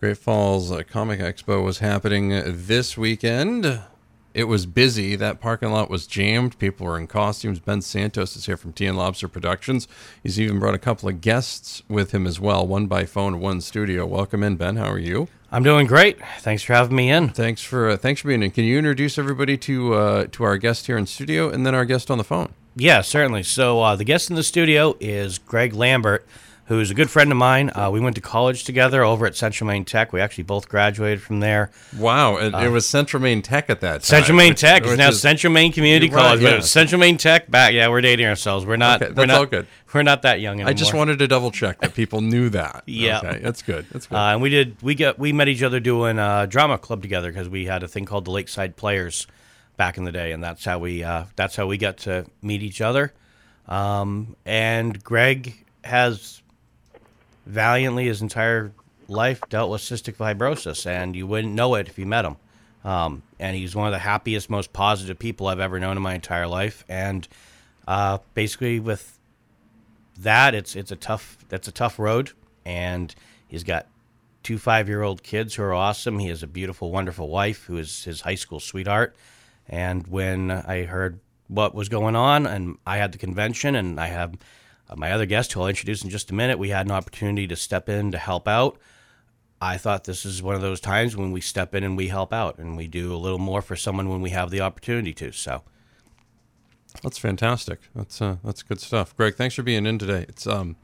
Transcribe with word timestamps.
Great 0.00 0.16
Falls 0.16 0.72
Comic 0.84 1.18
Expo 1.18 1.64
was 1.64 1.80
happening 1.80 2.28
this 2.28 2.96
weekend. 2.96 3.80
It 4.32 4.44
was 4.44 4.64
busy. 4.64 5.16
That 5.16 5.40
parking 5.40 5.72
lot 5.72 5.90
was 5.90 6.06
jammed. 6.06 6.56
People 6.60 6.86
were 6.86 6.96
in 6.96 7.08
costumes. 7.08 7.58
Ben 7.58 7.82
Santos 7.82 8.36
is 8.36 8.46
here 8.46 8.56
from 8.56 8.72
Tea 8.72 8.86
and 8.86 8.96
Lobster 8.96 9.26
Productions. 9.26 9.88
He's 10.22 10.38
even 10.38 10.60
brought 10.60 10.76
a 10.76 10.78
couple 10.78 11.08
of 11.08 11.20
guests 11.20 11.82
with 11.88 12.12
him 12.12 12.28
as 12.28 12.38
well, 12.38 12.64
one 12.64 12.86
by 12.86 13.06
phone, 13.06 13.40
one 13.40 13.60
studio. 13.60 14.06
Welcome 14.06 14.44
in, 14.44 14.54
Ben. 14.54 14.76
How 14.76 14.88
are 14.88 15.00
you? 15.00 15.26
I'm 15.50 15.64
doing 15.64 15.88
great. 15.88 16.20
Thanks 16.38 16.62
for 16.62 16.74
having 16.74 16.94
me 16.94 17.10
in. 17.10 17.30
Thanks 17.30 17.64
for 17.64 17.90
uh, 17.90 17.96
thanks 17.96 18.20
for 18.20 18.28
being 18.28 18.44
in. 18.44 18.52
Can 18.52 18.62
you 18.62 18.78
introduce 18.78 19.18
everybody 19.18 19.56
to 19.56 19.94
uh, 19.94 20.26
to 20.30 20.44
our 20.44 20.58
guest 20.58 20.86
here 20.86 20.96
in 20.96 21.06
studio 21.06 21.50
and 21.50 21.66
then 21.66 21.74
our 21.74 21.84
guest 21.84 22.08
on 22.08 22.18
the 22.18 22.24
phone? 22.24 22.52
Yeah, 22.76 23.00
certainly. 23.00 23.42
So 23.42 23.82
uh, 23.82 23.96
the 23.96 24.04
guest 24.04 24.30
in 24.30 24.36
the 24.36 24.44
studio 24.44 24.96
is 25.00 25.38
Greg 25.38 25.74
Lambert 25.74 26.24
who's 26.68 26.90
a 26.90 26.94
good 26.94 27.10
friend 27.10 27.32
of 27.32 27.38
mine. 27.38 27.70
Uh, 27.74 27.90
we 27.90 27.98
went 27.98 28.14
to 28.14 28.20
college 28.20 28.64
together 28.64 29.02
over 29.02 29.26
at 29.26 29.34
Central 29.34 29.66
Maine 29.66 29.84
Tech. 29.84 30.12
We 30.12 30.20
actually 30.20 30.44
both 30.44 30.68
graduated 30.68 31.22
from 31.22 31.40
there. 31.40 31.70
Wow, 31.96 32.36
it, 32.36 32.54
uh, 32.54 32.58
it 32.60 32.68
was 32.68 32.86
Central 32.86 33.22
Maine 33.22 33.42
Tech 33.42 33.70
at 33.70 33.80
that 33.80 33.92
time. 33.92 34.00
Central 34.02 34.36
Maine 34.36 34.52
which, 34.52 34.60
Tech 34.60 34.84
is 34.84 34.96
now 34.98 35.08
is, 35.08 35.20
Central 35.20 35.52
Maine 35.52 35.72
Community 35.72 36.08
College. 36.08 36.42
Right, 36.42 36.54
yeah. 36.54 36.60
Central 36.60 37.00
Maine 37.00 37.16
Tech 37.16 37.50
back. 37.50 37.72
Yeah, 37.72 37.88
we're 37.88 38.02
dating 38.02 38.26
ourselves. 38.26 38.66
We're 38.66 38.76
not. 38.76 39.02
Okay, 39.02 39.12
that's 39.12 39.18
we're 39.18 39.26
not, 39.26 39.38
all 39.38 39.46
good. 39.46 39.66
We're 39.92 40.02
not 40.02 40.22
that 40.22 40.40
young 40.40 40.56
anymore. 40.56 40.70
I 40.70 40.74
just 40.74 40.92
wanted 40.92 41.18
to 41.20 41.26
double 41.26 41.50
check 41.50 41.80
that 41.80 41.94
people 41.94 42.20
knew 42.20 42.50
that. 42.50 42.82
yeah, 42.86 43.18
okay, 43.18 43.38
that's 43.38 43.62
good. 43.62 43.86
That's 43.90 44.06
good. 44.06 44.16
Uh, 44.16 44.32
and 44.32 44.42
we 44.42 44.50
did. 44.50 44.80
We 44.82 44.94
got. 44.94 45.18
We 45.18 45.32
met 45.32 45.48
each 45.48 45.62
other 45.62 45.80
doing 45.80 46.18
a 46.18 46.46
drama 46.46 46.76
club 46.76 47.00
together 47.00 47.32
because 47.32 47.48
we 47.48 47.64
had 47.64 47.82
a 47.82 47.88
thing 47.88 48.04
called 48.04 48.26
the 48.26 48.30
Lakeside 48.30 48.76
Players 48.76 49.26
back 49.78 49.96
in 49.96 50.04
the 50.04 50.12
day, 50.12 50.32
and 50.32 50.44
that's 50.44 50.66
how 50.66 50.78
we. 50.78 51.02
Uh, 51.02 51.24
that's 51.34 51.56
how 51.56 51.66
we 51.66 51.78
got 51.78 51.96
to 51.98 52.26
meet 52.42 52.62
each 52.62 52.82
other. 52.82 53.14
Um, 53.66 54.36
and 54.44 55.02
Greg 55.02 55.64
has 55.84 56.42
valiantly 57.48 58.06
his 58.06 58.22
entire 58.22 58.72
life 59.08 59.40
dealt 59.48 59.70
with 59.70 59.80
cystic 59.80 60.16
fibrosis, 60.16 60.86
and 60.86 61.16
you 61.16 61.26
wouldn't 61.26 61.54
know 61.54 61.74
it 61.74 61.88
if 61.88 61.98
you 61.98 62.06
met 62.06 62.24
him. 62.24 62.36
Um, 62.84 63.22
and 63.40 63.56
he's 63.56 63.74
one 63.74 63.88
of 63.88 63.92
the 63.92 63.98
happiest, 63.98 64.48
most 64.48 64.72
positive 64.72 65.18
people 65.18 65.48
I've 65.48 65.58
ever 65.58 65.80
known 65.80 65.96
in 65.96 66.02
my 66.02 66.14
entire 66.14 66.46
life. 66.46 66.84
And 66.88 67.26
uh, 67.88 68.18
basically, 68.34 68.78
with 68.78 69.18
that, 70.20 70.54
it's 70.54 70.76
it's 70.76 70.92
a 70.92 70.96
tough 70.96 71.38
that's 71.48 71.66
a 71.66 71.72
tough 71.72 71.98
road. 71.98 72.30
And 72.64 73.14
he's 73.48 73.64
got 73.64 73.86
two 74.42 74.58
five 74.58 74.88
year 74.88 75.02
old 75.02 75.22
kids 75.22 75.54
who 75.54 75.62
are 75.62 75.74
awesome. 75.74 76.18
He 76.18 76.28
has 76.28 76.42
a 76.42 76.46
beautiful, 76.46 76.90
wonderful 76.92 77.28
wife 77.28 77.64
who 77.64 77.78
is 77.78 78.04
his 78.04 78.20
high 78.20 78.36
school 78.36 78.60
sweetheart. 78.60 79.16
And 79.68 80.06
when 80.06 80.50
I 80.50 80.84
heard 80.84 81.18
what 81.48 81.74
was 81.74 81.88
going 81.88 82.14
on, 82.14 82.46
and 82.46 82.78
I 82.86 82.98
had 82.98 83.12
the 83.12 83.18
convention, 83.18 83.74
and 83.74 83.98
I 83.98 84.06
have 84.08 84.36
uh, 84.88 84.94
my 84.96 85.12
other 85.12 85.26
guest, 85.26 85.52
who 85.52 85.60
I'll 85.60 85.68
introduce 85.68 86.02
in 86.02 86.10
just 86.10 86.30
a 86.30 86.34
minute, 86.34 86.58
we 86.58 86.70
had 86.70 86.86
an 86.86 86.92
opportunity 86.92 87.46
to 87.48 87.56
step 87.56 87.88
in 87.88 88.12
to 88.12 88.18
help 88.18 88.48
out. 88.48 88.78
I 89.60 89.76
thought 89.76 90.04
this 90.04 90.24
is 90.24 90.42
one 90.42 90.54
of 90.54 90.60
those 90.60 90.80
times 90.80 91.16
when 91.16 91.32
we 91.32 91.40
step 91.40 91.74
in 91.74 91.82
and 91.82 91.96
we 91.96 92.08
help 92.08 92.32
out 92.32 92.58
and 92.58 92.76
we 92.76 92.86
do 92.86 93.12
a 93.12 93.18
little 93.18 93.40
more 93.40 93.60
for 93.60 93.74
someone 93.74 94.08
when 94.08 94.20
we 94.20 94.30
have 94.30 94.50
the 94.50 94.60
opportunity 94.60 95.12
to. 95.14 95.32
So 95.32 95.62
that's 97.02 97.18
fantastic. 97.18 97.80
That's 97.94 98.22
uh, 98.22 98.36
that's 98.44 98.62
good 98.62 98.80
stuff. 98.80 99.16
Greg, 99.16 99.34
thanks 99.34 99.54
for 99.56 99.62
being 99.62 99.84
in 99.84 99.98
today. 99.98 100.26
It's 100.28 100.46
um, 100.46 100.76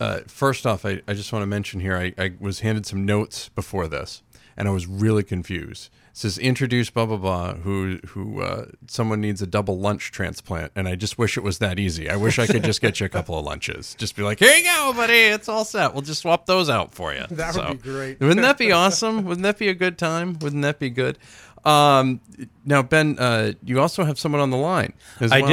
uh, 0.00 0.20
first 0.26 0.66
off, 0.66 0.86
I, 0.86 1.02
I 1.06 1.12
just 1.12 1.32
want 1.32 1.42
to 1.42 1.46
mention 1.46 1.80
here, 1.80 1.96
I, 1.96 2.14
I 2.16 2.32
was 2.40 2.60
handed 2.60 2.86
some 2.86 3.04
notes 3.04 3.50
before 3.50 3.86
this, 3.86 4.22
and 4.56 4.68
I 4.68 4.70
was 4.70 4.86
really 4.86 5.22
confused. 5.22 5.90
It 6.10 6.16
says 6.16 6.38
introduce 6.38 6.90
blah 6.90 7.06
blah 7.06 7.16
blah 7.16 7.54
who 7.54 7.98
who 8.08 8.42
uh, 8.42 8.66
someone 8.88 9.20
needs 9.20 9.40
a 9.40 9.46
double 9.46 9.78
lunch 9.78 10.10
transplant. 10.10 10.72
And 10.74 10.88
i 10.88 10.96
just 10.96 11.18
wish 11.18 11.36
it 11.36 11.42
was 11.42 11.58
that 11.58 11.78
easy. 11.78 12.10
I 12.10 12.16
wish 12.16 12.38
i 12.38 12.46
could 12.46 12.64
just 12.64 12.80
get 12.80 13.00
you 13.00 13.06
a 13.06 13.08
couple 13.08 13.38
of 13.38 13.44
lunches. 13.44 13.94
Just 13.98 14.16
be 14.16 14.22
like 14.22 14.38
here 14.38 14.54
you 14.54 14.64
go 14.64 14.92
buddy. 14.94 15.14
It's 15.14 15.48
all 15.48 15.64
set. 15.64 15.92
We'll 15.92 16.02
just 16.02 16.22
swap 16.22 16.46
those 16.46 16.68
out 16.68 16.94
for 16.94 17.14
you. 17.14 17.24
That 17.30 17.54
so, 17.54 17.68
would 17.68 17.82
be 17.82 17.88
great. 17.90 18.20
wouldn't 18.20 18.42
that 18.42 18.58
be 18.58 18.72
awesome? 18.72 19.24
Wouldn't 19.24 19.44
that 19.44 19.58
be 19.58 19.68
a 19.68 19.74
good 19.74 19.96
time? 19.96 20.38
Wouldn't 20.40 20.62
that 20.62 20.78
be 20.78 20.90
good? 20.90 21.18
Um, 21.64 22.20
now 22.64 22.82
ben 22.82 23.18
uh, 23.18 23.52
you 23.64 23.80
also 23.80 24.04
have 24.04 24.18
someone 24.18 24.40
on 24.40 24.50
the 24.50 24.56
line 24.56 24.94
i 25.20 25.40
well. 25.42 25.48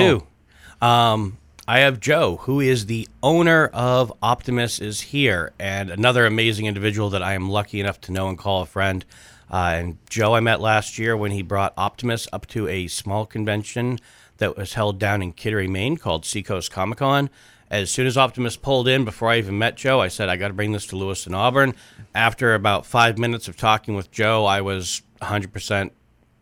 do. 0.81 0.85
Um, 0.85 1.37
I 1.69 1.79
have 1.79 1.99
Joe, 1.99 2.37
who 2.37 2.61
is 2.61 2.85
the 2.85 3.09
owner 3.21 3.65
of 3.73 4.13
Optimus, 4.23 4.79
is 4.79 5.01
here, 5.01 5.51
and 5.59 5.89
another 5.89 6.25
amazing 6.25 6.65
individual 6.65 7.09
that 7.09 7.21
I 7.21 7.33
am 7.33 7.49
lucky 7.49 7.81
enough 7.81 7.99
to 8.01 8.13
know 8.13 8.29
and 8.29 8.37
call 8.37 8.61
a 8.61 8.65
friend. 8.65 9.03
Uh, 9.51 9.73
and 9.75 9.97
Joe, 10.09 10.33
I 10.33 10.39
met 10.39 10.61
last 10.61 10.97
year 10.97 11.17
when 11.17 11.31
he 11.31 11.41
brought 11.41 11.73
Optimus 11.75 12.25
up 12.31 12.45
to 12.47 12.69
a 12.69 12.87
small 12.87 13.25
convention 13.25 13.99
that 14.37 14.55
was 14.55 14.75
held 14.75 14.97
down 14.97 15.21
in 15.21 15.33
Kittery, 15.33 15.67
Maine 15.67 15.97
called 15.97 16.23
Seacoast 16.23 16.71
Comic 16.71 16.99
Con. 16.99 17.29
As 17.69 17.91
soon 17.91 18.07
as 18.07 18.17
Optimus 18.17 18.55
pulled 18.55 18.87
in, 18.87 19.03
before 19.03 19.29
I 19.29 19.37
even 19.37 19.57
met 19.57 19.75
Joe, 19.75 19.99
I 19.99 20.07
said, 20.07 20.29
I 20.29 20.37
got 20.37 20.47
to 20.47 20.53
bring 20.53 20.71
this 20.71 20.87
to 20.87 20.95
Lewiston 20.95 21.33
Auburn. 21.33 21.75
After 22.15 22.55
about 22.55 22.85
five 22.85 23.17
minutes 23.17 23.49
of 23.49 23.57
talking 23.57 23.93
with 23.93 24.09
Joe, 24.09 24.45
I 24.45 24.61
was 24.61 25.01
100% 25.21 25.91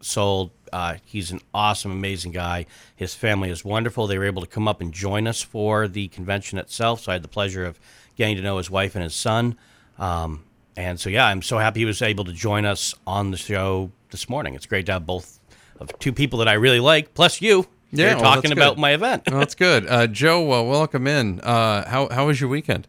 sold. 0.05 0.51
Uh, 0.71 0.95
he's 1.05 1.31
an 1.31 1.41
awesome, 1.53 1.91
amazing 1.91 2.31
guy. 2.31 2.65
His 2.95 3.15
family 3.15 3.49
is 3.49 3.65
wonderful. 3.65 4.07
They 4.07 4.17
were 4.17 4.25
able 4.25 4.41
to 4.41 4.47
come 4.47 4.67
up 4.67 4.81
and 4.81 4.93
join 4.93 5.27
us 5.27 5.41
for 5.41 5.87
the 5.87 6.07
convention 6.09 6.57
itself. 6.57 7.01
So 7.01 7.11
I 7.11 7.15
had 7.15 7.23
the 7.23 7.29
pleasure 7.29 7.65
of 7.65 7.79
getting 8.15 8.35
to 8.35 8.41
know 8.41 8.57
his 8.57 8.69
wife 8.69 8.95
and 8.95 9.03
his 9.03 9.15
son. 9.15 9.57
Um, 9.97 10.43
and 10.77 10.99
so, 10.99 11.09
yeah, 11.09 11.25
I'm 11.25 11.41
so 11.41 11.57
happy 11.57 11.81
he 11.81 11.85
was 11.85 12.01
able 12.01 12.25
to 12.25 12.33
join 12.33 12.65
us 12.65 12.93
on 13.07 13.31
the 13.31 13.37
show 13.37 13.91
this 14.11 14.29
morning. 14.29 14.55
It's 14.55 14.65
great 14.65 14.85
to 14.87 14.93
have 14.93 15.05
both 15.05 15.39
of 15.79 15.97
two 15.99 16.13
people 16.13 16.39
that 16.39 16.47
I 16.47 16.53
really 16.53 16.79
like, 16.79 17.13
plus 17.13 17.41
you. 17.41 17.67
Yeah, 17.91 18.15
well, 18.15 18.35
talking 18.35 18.51
about 18.51 18.77
my 18.77 18.91
event. 18.91 19.23
well, 19.29 19.39
that's 19.39 19.55
good. 19.55 19.87
Uh, 19.87 20.07
Joe, 20.07 20.51
uh, 20.51 20.63
welcome 20.63 21.07
in. 21.07 21.39
Uh, 21.39 21.87
how 21.87 22.09
how 22.09 22.27
was 22.27 22.41
your 22.41 22.49
weekend? 22.49 22.87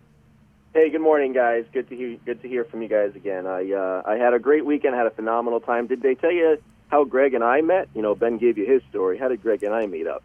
Hey, 0.74 0.90
good 0.90 1.00
morning, 1.00 1.32
guys. 1.32 1.64
Good 1.72 1.88
to 1.90 1.96
hear 1.96 2.16
good 2.24 2.42
to 2.42 2.48
hear 2.48 2.64
from 2.64 2.82
you 2.82 2.88
guys 2.88 3.14
again. 3.14 3.46
I 3.46 3.72
uh, 3.72 4.02
I 4.04 4.16
had 4.16 4.34
a 4.34 4.38
great 4.40 4.66
weekend. 4.66 4.96
Had 4.96 5.06
a 5.06 5.10
phenomenal 5.10 5.60
time. 5.60 5.86
Did 5.86 6.02
they 6.02 6.16
tell 6.16 6.32
you 6.32 6.60
how 6.88 7.04
Greg 7.04 7.34
and 7.34 7.42
I 7.42 7.60
met? 7.60 7.88
You 7.94 8.02
know, 8.02 8.14
Ben 8.14 8.38
gave 8.38 8.58
you 8.58 8.66
his 8.66 8.82
story. 8.90 9.18
How 9.18 9.28
did 9.28 9.42
Greg 9.42 9.62
and 9.62 9.74
I 9.74 9.86
meet 9.86 10.06
up? 10.06 10.22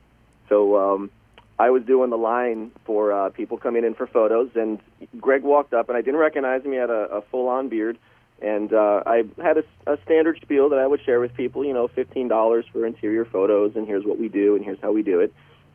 So 0.49 0.77
um, 0.77 1.11
I 1.57 1.69
was 1.69 1.83
doing 1.83 2.09
the 2.09 2.17
line 2.17 2.71
for 2.85 3.11
uh, 3.11 3.29
people 3.29 3.57
coming 3.57 3.83
in 3.83 3.93
for 3.93 4.07
photos, 4.07 4.49
and 4.55 4.79
Greg 5.19 5.43
walked 5.43 5.73
up, 5.73 5.89
and 5.89 5.97
I 5.97 6.01
didn't 6.01 6.19
recognize 6.19 6.63
him. 6.63 6.71
He 6.71 6.77
had 6.77 6.89
a, 6.89 7.17
a 7.17 7.21
full-on 7.21 7.69
beard, 7.69 7.97
and 8.41 8.73
uh, 8.73 9.03
I 9.05 9.23
had 9.41 9.57
a, 9.57 9.63
a 9.85 9.97
standard 10.03 10.39
spiel 10.41 10.69
that 10.69 10.79
I 10.79 10.87
would 10.87 11.03
share 11.03 11.19
with 11.19 11.33
people. 11.35 11.63
You 11.63 11.73
know, 11.73 11.87
fifteen 11.87 12.27
dollars 12.27 12.65
for 12.71 12.85
interior 12.85 13.25
photos, 13.25 13.75
and 13.75 13.87
here's 13.87 14.05
what 14.05 14.17
we 14.17 14.27
do, 14.27 14.55
and 14.55 14.65
here's 14.65 14.79
how 14.81 14.91
we 14.91 15.03
do 15.03 15.19
it. 15.19 15.33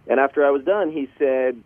And 0.08 0.20
after 0.20 0.44
I 0.44 0.50
was 0.50 0.64
done, 0.64 0.91
he 0.91 1.08
said, 1.19 1.62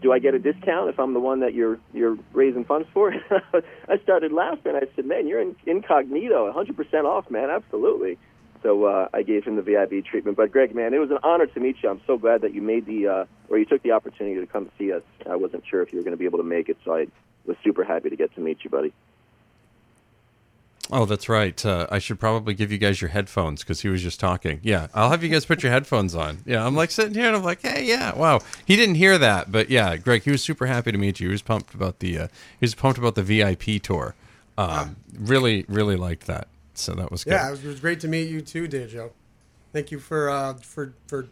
"Do 0.00 0.12
I 0.12 0.18
get 0.18 0.34
a 0.34 0.38
discount 0.38 0.90
if 0.90 0.98
I'm 0.98 1.14
the 1.14 1.20
one 1.20 1.40
that 1.40 1.54
you're 1.54 1.78
you're 1.92 2.18
raising 2.32 2.64
funds 2.64 2.88
for?" 2.92 3.14
I 3.88 3.98
started 4.02 4.32
laughing. 4.32 4.74
I 4.74 4.86
said, 4.96 5.06
"Man, 5.06 5.28
you're 5.28 5.40
in, 5.40 5.54
incognito, 5.66 6.52
100% 6.52 7.04
off, 7.04 7.30
man. 7.30 7.50
Absolutely." 7.50 8.18
So 8.64 8.86
uh, 8.86 9.08
I 9.12 9.22
gave 9.22 9.44
him 9.44 9.56
the 9.56 9.62
VIP 9.62 10.06
treatment. 10.06 10.38
But 10.38 10.50
Greg, 10.50 10.74
man, 10.74 10.94
it 10.94 10.98
was 10.98 11.10
an 11.10 11.18
honor 11.22 11.46
to 11.46 11.60
meet 11.60 11.76
you. 11.82 11.90
I'm 11.90 12.00
so 12.06 12.16
glad 12.16 12.40
that 12.40 12.54
you 12.54 12.62
made 12.62 12.86
the 12.86 13.06
uh, 13.06 13.24
or 13.50 13.58
you 13.58 13.66
took 13.66 13.82
the 13.82 13.92
opportunity 13.92 14.40
to 14.40 14.46
come 14.46 14.70
see 14.78 14.90
us. 14.90 15.02
I 15.30 15.36
wasn't 15.36 15.64
sure 15.66 15.82
if 15.82 15.92
you 15.92 15.98
were 15.98 16.02
going 16.02 16.14
to 16.14 16.18
be 16.18 16.24
able 16.24 16.38
to 16.38 16.44
make 16.44 16.70
it, 16.70 16.78
so 16.82 16.94
I 16.94 17.06
was 17.44 17.58
super 17.62 17.84
happy 17.84 18.08
to 18.08 18.16
get 18.16 18.34
to 18.36 18.40
meet 18.40 18.64
you, 18.64 18.70
buddy. 18.70 18.94
Oh, 20.90 21.04
that's 21.04 21.28
right. 21.28 21.64
Uh, 21.64 21.86
I 21.90 21.98
should 21.98 22.18
probably 22.18 22.54
give 22.54 22.72
you 22.72 22.78
guys 22.78 23.02
your 23.02 23.10
headphones 23.10 23.60
because 23.60 23.82
he 23.82 23.88
was 23.88 24.02
just 24.02 24.18
talking. 24.18 24.60
Yeah, 24.62 24.88
I'll 24.94 25.10
have 25.10 25.22
you 25.22 25.28
guys 25.28 25.44
put 25.44 25.62
your 25.62 25.72
headphones 25.72 26.14
on. 26.14 26.38
Yeah, 26.46 26.64
I'm 26.64 26.74
like 26.74 26.90
sitting 26.90 27.14
here 27.14 27.26
and 27.26 27.36
I'm 27.36 27.44
like, 27.44 27.60
hey, 27.60 27.84
yeah, 27.84 28.14
wow. 28.14 28.40
He 28.64 28.76
didn't 28.76 28.94
hear 28.94 29.18
that, 29.18 29.52
but 29.52 29.68
yeah, 29.68 29.96
Greg, 29.96 30.22
he 30.22 30.30
was 30.30 30.42
super 30.42 30.66
happy 30.66 30.90
to 30.90 30.98
meet 30.98 31.20
you. 31.20 31.28
He 31.28 31.32
was 31.32 31.42
pumped 31.42 31.74
about 31.74 31.98
the 31.98 32.18
uh, 32.18 32.28
he 32.60 32.64
was 32.64 32.74
pumped 32.74 32.98
about 32.98 33.14
the 33.14 33.22
VIP 33.22 33.82
tour. 33.82 34.14
Um, 34.56 34.96
really, 35.18 35.66
really 35.68 35.96
liked 35.96 36.26
that. 36.28 36.48
So 36.74 36.92
that 36.94 37.10
was 37.10 37.24
good. 37.24 37.32
Yeah, 37.32 37.48
it 37.48 37.50
was, 37.52 37.64
it 37.64 37.68
was 37.68 37.80
great 37.80 38.00
to 38.00 38.08
meet 38.08 38.28
you 38.28 38.40
too, 38.40 38.68
Joe. 38.68 39.12
Thank 39.72 39.90
you 39.90 39.98
for 39.98 40.28
uh, 40.30 40.54
for 40.54 40.94
for 41.06 41.28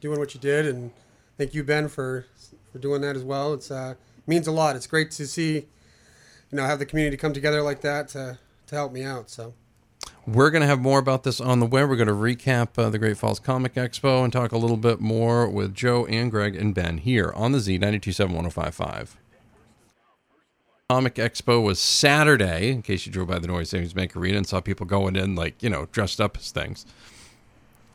doing 0.00 0.18
what 0.18 0.34
you 0.34 0.40
did, 0.40 0.66
and 0.66 0.92
thank 1.38 1.54
you, 1.54 1.64
Ben, 1.64 1.88
for 1.88 2.26
for 2.72 2.78
doing 2.78 3.00
that 3.02 3.16
as 3.16 3.24
well. 3.24 3.54
It's 3.54 3.70
uh, 3.70 3.94
means 4.26 4.46
a 4.46 4.52
lot. 4.52 4.76
It's 4.76 4.86
great 4.86 5.10
to 5.12 5.26
see, 5.26 5.54
you 5.54 5.66
know, 6.52 6.64
have 6.64 6.78
the 6.78 6.86
community 6.86 7.16
come 7.16 7.32
together 7.32 7.62
like 7.62 7.80
that 7.82 8.08
to 8.08 8.38
to 8.66 8.74
help 8.74 8.92
me 8.92 9.02
out. 9.02 9.30
So. 9.30 9.54
We're 10.24 10.50
going 10.50 10.62
to 10.62 10.68
have 10.68 10.80
more 10.80 11.00
about 11.00 11.24
this 11.24 11.40
on 11.40 11.58
the 11.58 11.66
web. 11.66 11.88
We're 11.88 11.96
going 11.96 12.06
to 12.06 12.14
recap 12.14 12.78
uh, 12.78 12.90
the 12.90 12.98
Great 12.98 13.16
Falls 13.16 13.40
Comic 13.40 13.74
Expo 13.74 14.22
and 14.22 14.32
talk 14.32 14.52
a 14.52 14.56
little 14.56 14.76
bit 14.76 15.00
more 15.00 15.48
with 15.48 15.74
Joe 15.74 16.06
and 16.06 16.30
Greg 16.30 16.54
and 16.54 16.72
Ben 16.72 16.98
here 16.98 17.32
on 17.34 17.50
the 17.50 17.58
Z927 17.58 18.20
1055. 18.20 19.16
Comic 20.92 21.14
Expo 21.14 21.62
was 21.62 21.78
Saturday. 21.80 22.70
In 22.70 22.82
case 22.82 23.06
you 23.06 23.12
drove 23.12 23.28
by 23.28 23.38
the 23.38 23.46
Norway 23.46 23.64
Savings 23.64 23.94
Bank 23.94 24.14
Arena 24.14 24.36
and 24.36 24.46
saw 24.46 24.60
people 24.60 24.84
going 24.84 25.16
in 25.16 25.34
like 25.34 25.62
you 25.62 25.70
know 25.70 25.86
dressed 25.90 26.20
up 26.20 26.36
as 26.36 26.50
things. 26.50 26.84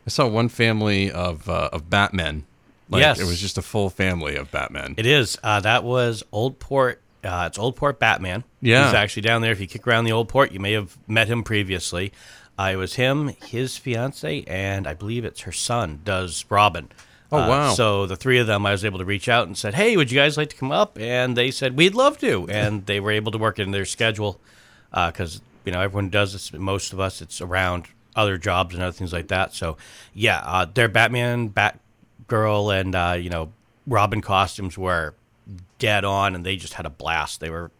I 0.04 0.10
saw 0.10 0.26
one 0.26 0.48
family 0.48 1.08
of 1.08 1.48
uh, 1.48 1.70
of 1.72 1.88
Batmen. 1.88 2.44
Like, 2.90 3.00
Yes. 3.02 3.20
it 3.20 3.24
was 3.26 3.40
just 3.40 3.56
a 3.56 3.62
full 3.62 3.88
family 3.88 4.34
of 4.34 4.50
Batman. 4.50 4.94
It 4.96 5.06
is. 5.06 5.38
Uh, 5.44 5.60
that 5.60 5.84
was 5.84 6.24
Old 6.32 6.58
Port. 6.58 7.00
Uh, 7.22 7.44
it's 7.46 7.56
Old 7.58 7.76
Port 7.76 8.00
Batman. 8.00 8.42
Yeah. 8.60 8.86
He's 8.86 8.94
actually 8.94 9.22
down 9.22 9.42
there. 9.42 9.52
If 9.52 9.60
you 9.60 9.68
kick 9.68 9.86
around 9.86 10.04
the 10.04 10.12
Old 10.12 10.28
Port, 10.28 10.50
you 10.50 10.58
may 10.58 10.72
have 10.72 10.98
met 11.06 11.28
him 11.28 11.44
previously. 11.44 12.12
Uh, 12.58 12.70
it 12.72 12.76
was 12.76 12.94
him, 12.96 13.28
his 13.46 13.76
fiance, 13.76 14.42
and 14.48 14.88
I 14.88 14.94
believe 14.94 15.24
it's 15.24 15.42
her 15.42 15.52
son, 15.52 16.00
does 16.04 16.44
Robin. 16.48 16.88
Oh, 17.30 17.38
Uh, 17.38 17.48
wow. 17.48 17.74
So 17.74 18.06
the 18.06 18.16
three 18.16 18.38
of 18.38 18.46
them, 18.46 18.64
I 18.64 18.72
was 18.72 18.84
able 18.84 18.98
to 18.98 19.04
reach 19.04 19.28
out 19.28 19.46
and 19.46 19.56
said, 19.56 19.74
"Hey, 19.74 19.96
would 19.96 20.10
you 20.10 20.18
guys 20.18 20.36
like 20.36 20.50
to 20.50 20.56
come 20.56 20.72
up?" 20.72 20.98
And 20.98 21.36
they 21.36 21.50
said, 21.50 21.76
"We'd 21.76 21.94
love 21.94 22.18
to." 22.18 22.46
And 22.50 22.86
they 22.86 23.00
were 23.00 23.10
able 23.10 23.32
to 23.32 23.38
work 23.38 23.58
in 23.58 23.70
their 23.70 23.84
schedule 23.84 24.40
because 24.90 25.40
you 25.64 25.72
know 25.72 25.80
everyone 25.80 26.08
does 26.08 26.32
this. 26.32 26.52
Most 26.52 26.92
of 26.92 27.00
us, 27.00 27.20
it's 27.20 27.40
around 27.40 27.86
other 28.16 28.38
jobs 28.38 28.74
and 28.74 28.82
other 28.82 28.92
things 28.92 29.12
like 29.12 29.28
that. 29.28 29.54
So 29.54 29.76
yeah, 30.14 30.40
uh, 30.44 30.64
their 30.72 30.88
Batman, 30.88 31.50
Batgirl, 31.50 32.80
and 32.80 32.94
uh, 32.94 33.16
you 33.20 33.30
know 33.30 33.52
Robin 33.86 34.20
costumes 34.22 34.78
were 34.78 35.14
dead 35.78 36.04
on, 36.04 36.34
and 36.34 36.44
they 36.46 36.56
just 36.56 36.74
had 36.74 36.86
a 36.86 36.90
blast. 36.90 37.40
They 37.40 37.50
were 37.50 37.70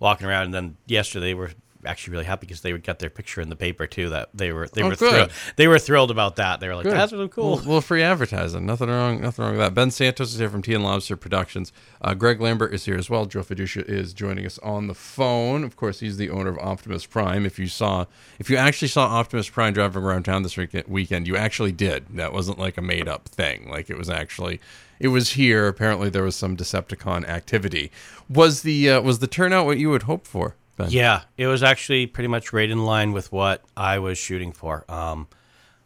walking 0.00 0.26
around, 0.26 0.46
and 0.46 0.54
then 0.54 0.76
yesterday 0.86 1.26
they 1.26 1.34
were 1.34 1.52
actually 1.86 2.12
really 2.12 2.24
happy 2.24 2.46
because 2.46 2.60
they 2.60 2.72
got 2.72 2.98
their 2.98 3.10
picture 3.10 3.40
in 3.40 3.48
the 3.48 3.56
paper 3.56 3.86
too. 3.86 4.08
That 4.10 4.28
they 4.34 4.52
were 4.52 4.68
they 4.68 4.82
Oh, 4.82 4.88
were 4.88 4.94
thrilled. 4.96 5.30
They 5.56 5.68
were 5.68 5.78
thrilled 5.78 6.10
about 6.10 6.36
that. 6.36 6.60
They 6.60 6.68
were 6.68 6.74
like, 6.76 6.84
Good. 6.84 6.92
"That's 6.94 7.12
really 7.12 7.28
cool." 7.28 7.56
Well, 7.56 7.62
well, 7.66 7.80
free 7.80 8.02
advertising. 8.02 8.66
Nothing 8.66 8.88
wrong. 8.88 9.20
Nothing 9.20 9.44
wrong 9.44 9.52
with 9.54 9.60
that. 9.60 9.74
Ben 9.74 9.90
Santos 9.90 10.32
is 10.32 10.38
here 10.38 10.50
from 10.50 10.62
Tea 10.62 10.74
and 10.74 10.84
Lobster 10.84 11.16
Productions. 11.16 11.72
Uh, 12.02 12.14
Greg 12.14 12.40
Lambert 12.40 12.74
is 12.74 12.84
here 12.84 12.96
as 12.96 13.08
well. 13.08 13.26
Joe 13.26 13.42
Fiduccia 13.42 13.88
is 13.88 14.12
joining 14.12 14.44
us 14.46 14.58
on 14.58 14.86
the 14.86 14.94
phone. 14.94 15.64
Of 15.64 15.76
course, 15.76 16.00
he's 16.00 16.16
the 16.16 16.30
owner 16.30 16.50
of 16.50 16.58
Optimus 16.58 17.06
Prime. 17.06 17.46
If 17.46 17.58
you 17.58 17.68
saw, 17.68 18.06
if 18.38 18.50
you 18.50 18.56
actually 18.56 18.88
saw 18.88 19.06
Optimus 19.06 19.48
Prime 19.48 19.72
driving 19.72 20.02
around 20.02 20.24
town 20.24 20.42
this 20.42 20.56
weekend, 20.56 20.84
weekend 20.88 21.26
you 21.26 21.36
actually 21.36 21.72
did. 21.72 22.06
That 22.10 22.32
wasn't 22.32 22.58
like 22.58 22.76
a 22.76 22.82
made 22.82 23.08
up 23.08 23.28
thing. 23.28 23.68
Like 23.70 23.88
it 23.90 23.96
was 23.96 24.10
actually, 24.10 24.60
it 24.98 25.08
was 25.08 25.30
here. 25.32 25.66
Apparently, 25.68 26.08
there 26.10 26.22
was 26.22 26.36
some 26.36 26.56
Decepticon 26.56 27.26
activity. 27.28 27.90
Was 28.28 28.62
the 28.62 28.90
uh, 28.90 29.00
was 29.02 29.20
the 29.20 29.26
turnout 29.26 29.66
what 29.66 29.78
you 29.78 29.90
would 29.90 30.04
hope 30.04 30.26
for? 30.26 30.56
Ben? 30.76 30.90
Yeah, 30.90 31.22
it 31.36 31.46
was 31.46 31.62
actually 31.62 32.06
pretty 32.06 32.28
much 32.28 32.52
right 32.52 32.70
in 32.70 32.84
line 32.84 33.12
with 33.12 33.32
what 33.32 33.64
I 33.76 33.98
was 33.98 34.18
shooting 34.18 34.52
for. 34.52 34.84
Um, 34.88 35.28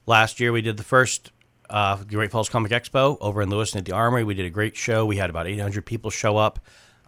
last 0.07 0.41
year 0.41 0.53
we 0.53 0.63
did 0.63 0.77
the 0.77 0.85
first 0.85 1.33
uh, 1.71 1.97
Great 2.05 2.31
Falls 2.31 2.49
Comic 2.49 2.73
Expo 2.73 3.17
over 3.21 3.41
in 3.43 3.49
Lewiston 3.49 3.79
at 3.79 3.85
the 3.85 3.93
Armory. 3.93 4.25
We 4.25 4.35
did 4.35 4.47
a 4.47 4.51
great 4.51 4.77
show. 4.77 5.07
We 5.07 5.17
had 5.17 5.31
about 5.31 5.47
800 5.47 5.87
people 5.87 6.11
show 6.11 6.37
up. 6.37 6.59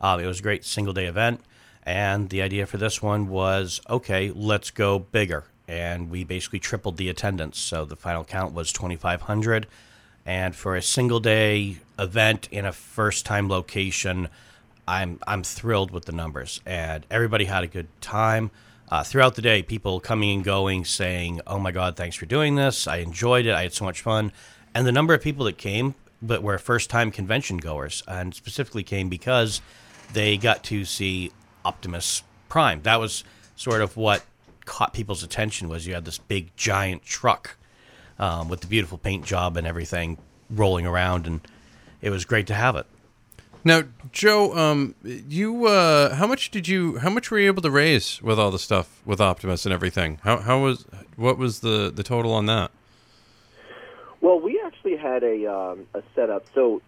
Um, 0.00 0.20
it 0.20 0.26
was 0.26 0.40
a 0.40 0.42
great 0.42 0.64
single 0.64 0.94
day 0.94 1.06
event. 1.06 1.40
And 1.84 2.30
the 2.30 2.42
idea 2.42 2.66
for 2.66 2.76
this 2.76 3.02
one 3.02 3.28
was 3.28 3.80
okay, 3.90 4.30
let's 4.30 4.70
go 4.70 5.00
bigger. 5.00 5.44
And 5.66 6.10
we 6.10 6.22
basically 6.24 6.60
tripled 6.60 6.96
the 6.96 7.08
attendance. 7.08 7.58
So 7.58 7.84
the 7.84 7.96
final 7.96 8.24
count 8.24 8.54
was 8.54 8.72
2,500. 8.72 9.66
And 10.24 10.54
for 10.54 10.76
a 10.76 10.82
single 10.82 11.18
day 11.18 11.78
event 11.98 12.48
in 12.52 12.64
a 12.64 12.72
first 12.72 13.26
time 13.26 13.48
location, 13.48 14.28
I'm 14.86 15.20
I'm 15.26 15.42
thrilled 15.42 15.90
with 15.90 16.06
the 16.06 16.12
numbers, 16.12 16.60
and 16.66 17.06
everybody 17.10 17.44
had 17.44 17.64
a 17.64 17.68
good 17.68 17.88
time. 18.00 18.50
Uh, 18.90 19.02
throughout 19.02 19.36
the 19.36 19.42
day, 19.42 19.62
people 19.62 20.00
coming 20.00 20.30
and 20.30 20.44
going 20.44 20.84
saying, 20.84 21.40
"Oh 21.46 21.58
my 21.58 21.70
God, 21.70 21.96
thanks 21.96 22.16
for 22.16 22.26
doing 22.26 22.56
this. 22.56 22.86
I 22.86 22.96
enjoyed 22.98 23.46
it. 23.46 23.54
I 23.54 23.62
had 23.62 23.72
so 23.72 23.84
much 23.84 24.00
fun." 24.00 24.32
And 24.74 24.86
the 24.86 24.92
number 24.92 25.14
of 25.14 25.22
people 25.22 25.44
that 25.46 25.58
came, 25.58 25.94
but 26.20 26.42
were 26.42 26.58
first-time 26.58 27.10
convention 27.10 27.58
goers, 27.58 28.02
and 28.08 28.34
specifically 28.34 28.82
came 28.82 29.08
because 29.08 29.60
they 30.12 30.36
got 30.36 30.64
to 30.64 30.84
see 30.84 31.32
Optimus 31.64 32.22
Prime. 32.48 32.82
That 32.82 33.00
was 33.00 33.24
sort 33.56 33.80
of 33.80 33.96
what 33.96 34.24
caught 34.64 34.92
people's 34.92 35.22
attention. 35.22 35.68
Was 35.68 35.86
you 35.86 35.94
had 35.94 36.04
this 36.04 36.18
big 36.18 36.54
giant 36.56 37.04
truck 37.04 37.56
um, 38.18 38.48
with 38.48 38.60
the 38.60 38.66
beautiful 38.66 38.98
paint 38.98 39.24
job 39.24 39.56
and 39.56 39.66
everything 39.66 40.18
rolling 40.50 40.86
around, 40.86 41.26
and 41.26 41.40
it 42.00 42.10
was 42.10 42.24
great 42.24 42.46
to 42.48 42.54
have 42.54 42.76
it. 42.76 42.86
Now, 43.64 43.82
Joe, 44.10 44.56
um, 44.56 44.96
you 45.04 45.66
uh, 45.66 46.14
how 46.16 46.26
much 46.26 46.50
did 46.50 46.66
you 46.66 46.98
how 46.98 47.10
much 47.10 47.30
were 47.30 47.38
you 47.38 47.46
able 47.46 47.62
to 47.62 47.70
raise 47.70 48.20
with 48.20 48.38
all 48.38 48.50
the 48.50 48.58
stuff 48.58 49.00
with 49.04 49.20
Optimus 49.20 49.64
and 49.64 49.72
everything? 49.72 50.18
How 50.24 50.38
how 50.38 50.62
was 50.62 50.84
what 51.16 51.38
was 51.38 51.60
the 51.60 51.90
the 51.94 52.02
total 52.02 52.32
on 52.32 52.46
that? 52.46 52.72
Well, 54.20 54.40
we 54.40 54.60
actually 54.64 54.96
had 54.96 55.22
a 55.22 55.46
um, 55.46 55.86
a 55.94 56.02
setup. 56.14 56.44
So 56.54 56.82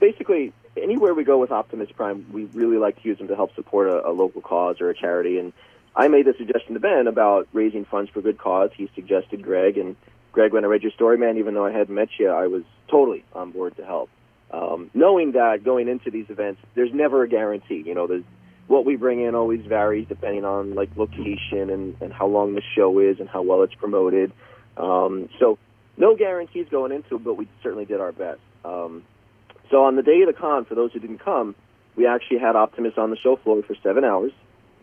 basically, 0.00 0.52
anywhere 0.76 1.14
we 1.14 1.22
go 1.22 1.38
with 1.38 1.52
Optimus 1.52 1.90
Prime, 1.92 2.26
we 2.32 2.44
really 2.46 2.78
like 2.78 3.00
to 3.02 3.08
use 3.08 3.18
them 3.18 3.28
to 3.28 3.36
help 3.36 3.54
support 3.54 3.88
a, 3.88 4.08
a 4.08 4.10
local 4.10 4.40
cause 4.40 4.80
or 4.80 4.90
a 4.90 4.94
charity. 4.94 5.38
And 5.38 5.52
I 5.94 6.08
made 6.08 6.26
the 6.26 6.34
suggestion 6.36 6.74
to 6.74 6.80
Ben 6.80 7.06
about 7.06 7.46
raising 7.52 7.84
funds 7.84 8.10
for 8.10 8.18
a 8.18 8.22
good 8.22 8.38
cause. 8.38 8.70
He 8.74 8.90
suggested 8.96 9.42
Greg, 9.42 9.78
and 9.78 9.94
Greg, 10.32 10.52
when 10.52 10.64
I 10.64 10.68
read 10.68 10.82
your 10.82 10.92
story, 10.92 11.18
man, 11.18 11.38
even 11.38 11.54
though 11.54 11.64
I 11.64 11.70
hadn't 11.70 11.94
met 11.94 12.08
you, 12.18 12.30
I 12.30 12.48
was 12.48 12.64
totally 12.88 13.24
on 13.32 13.52
board 13.52 13.76
to 13.76 13.84
help. 13.84 14.10
Um, 14.56 14.90
knowing 14.94 15.32
that 15.32 15.64
going 15.64 15.86
into 15.86 16.10
these 16.10 16.26
events, 16.30 16.60
there's 16.74 16.92
never 16.92 17.22
a 17.22 17.28
guarantee. 17.28 17.82
You 17.84 17.94
know, 17.94 18.22
what 18.68 18.86
we 18.86 18.96
bring 18.96 19.20
in 19.20 19.34
always 19.34 19.64
varies 19.66 20.08
depending 20.08 20.44
on 20.44 20.74
like 20.74 20.90
location 20.96 21.68
and, 21.70 21.96
and 22.00 22.12
how 22.12 22.26
long 22.26 22.54
the 22.54 22.62
show 22.74 22.98
is 22.98 23.20
and 23.20 23.28
how 23.28 23.42
well 23.42 23.62
it's 23.62 23.74
promoted. 23.74 24.32
Um, 24.76 25.28
so 25.38 25.58
no 25.96 26.16
guarantees 26.16 26.66
going 26.70 26.92
into 26.92 27.16
it, 27.16 27.24
but 27.24 27.34
we 27.34 27.48
certainly 27.62 27.84
did 27.84 28.00
our 28.00 28.12
best. 28.12 28.40
Um, 28.64 29.02
so 29.70 29.84
on 29.84 29.96
the 29.96 30.02
day 30.02 30.22
of 30.22 30.28
the 30.28 30.32
con, 30.32 30.64
for 30.64 30.74
those 30.74 30.92
who 30.92 31.00
didn't 31.00 31.18
come, 31.18 31.54
we 31.94 32.06
actually 32.06 32.38
had 32.38 32.56
Optimus 32.56 32.94
on 32.96 33.10
the 33.10 33.16
show 33.16 33.36
floor 33.36 33.62
for 33.62 33.74
seven 33.82 34.04
hours. 34.04 34.32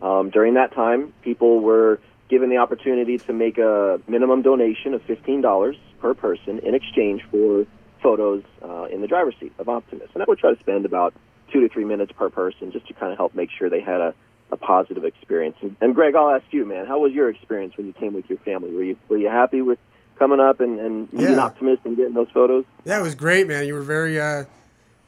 Um, 0.02 0.30
during 0.30 0.54
that 0.54 0.72
time, 0.72 1.12
people 1.22 1.60
were 1.60 2.00
given 2.28 2.48
the 2.48 2.58
opportunity 2.58 3.18
to 3.18 3.32
make 3.32 3.58
a 3.58 4.00
minimum 4.06 4.42
donation 4.42 4.94
of 4.94 5.02
fifteen 5.02 5.40
dollars 5.40 5.76
per 6.00 6.14
person 6.14 6.58
in 6.60 6.74
exchange 6.74 7.22
for 7.30 7.66
photos 8.04 8.44
uh, 8.62 8.84
in 8.92 9.00
the 9.00 9.08
driver's 9.08 9.34
seat 9.40 9.52
of 9.58 9.68
Optimus. 9.68 10.10
And 10.12 10.22
I 10.22 10.26
would 10.28 10.38
try 10.38 10.52
to 10.52 10.60
spend 10.60 10.84
about 10.84 11.14
two 11.50 11.60
to 11.62 11.68
three 11.68 11.86
minutes 11.86 12.12
per 12.12 12.28
person 12.28 12.70
just 12.70 12.86
to 12.88 12.92
kind 12.94 13.10
of 13.10 13.18
help 13.18 13.34
make 13.34 13.48
sure 13.50 13.70
they 13.70 13.80
had 13.80 14.00
a, 14.00 14.14
a 14.52 14.56
positive 14.56 15.04
experience. 15.04 15.56
And, 15.62 15.74
and 15.80 15.94
Greg, 15.94 16.14
I'll 16.14 16.30
ask 16.30 16.44
you, 16.50 16.66
man, 16.66 16.84
how 16.86 16.98
was 17.00 17.12
your 17.12 17.30
experience 17.30 17.76
when 17.78 17.86
you 17.86 17.94
came 17.94 18.12
with 18.12 18.28
your 18.28 18.38
family? 18.38 18.70
Were 18.72 18.84
you 18.84 18.96
were 19.08 19.16
you 19.16 19.28
happy 19.28 19.62
with 19.62 19.78
coming 20.18 20.38
up 20.38 20.60
and, 20.60 20.78
and 20.78 21.08
Yeah. 21.12 21.38
Optimus 21.38 21.80
and 21.84 21.96
getting 21.96 22.14
those 22.14 22.30
photos? 22.32 22.64
Yeah, 22.84 23.00
it 23.00 23.02
was 23.02 23.14
great, 23.14 23.48
man. 23.48 23.66
You 23.66 23.74
were 23.74 23.82
very, 23.82 24.20
uh, 24.20 24.44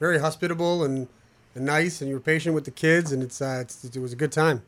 very 0.00 0.18
hospitable 0.18 0.82
and, 0.82 1.06
and 1.54 1.66
nice, 1.66 2.00
and 2.00 2.08
you 2.08 2.16
were 2.16 2.20
patient 2.20 2.54
with 2.54 2.64
the 2.64 2.70
kids, 2.70 3.12
and 3.12 3.22
it's, 3.22 3.40
uh, 3.40 3.58
it's 3.60 3.84
it 3.84 3.98
was 3.98 4.12
a 4.12 4.16
good 4.16 4.32
time. 4.32 4.62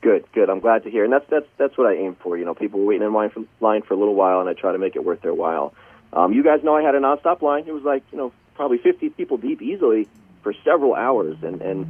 Good, 0.00 0.24
good. 0.32 0.50
I'm 0.50 0.60
glad 0.60 0.82
to 0.82 0.90
hear, 0.90 1.04
and 1.04 1.12
that's 1.12 1.28
that's 1.30 1.46
that's 1.58 1.78
what 1.78 1.86
I 1.86 1.94
aim 1.94 2.16
for. 2.20 2.36
You 2.36 2.44
know, 2.44 2.54
people 2.54 2.80
were 2.80 2.86
waiting 2.86 3.06
in 3.06 3.12
line 3.12 3.30
for 3.30 3.44
line 3.60 3.82
for 3.82 3.94
a 3.94 3.96
little 3.96 4.16
while, 4.16 4.40
and 4.40 4.48
I 4.48 4.52
try 4.52 4.72
to 4.72 4.78
make 4.78 4.96
it 4.96 5.04
worth 5.04 5.22
their 5.22 5.34
while. 5.34 5.74
Um, 6.12 6.32
you 6.32 6.42
guys 6.42 6.62
know 6.62 6.76
I 6.76 6.82
had 6.82 6.94
a 6.94 7.00
nonstop 7.00 7.42
line. 7.42 7.64
It 7.66 7.72
was 7.72 7.84
like 7.84 8.02
you 8.12 8.18
know 8.18 8.32
probably 8.54 8.78
50 8.78 9.10
people 9.10 9.38
deep 9.38 9.62
easily 9.62 10.08
for 10.42 10.54
several 10.64 10.94
hours, 10.94 11.36
and 11.42 11.60
and 11.62 11.86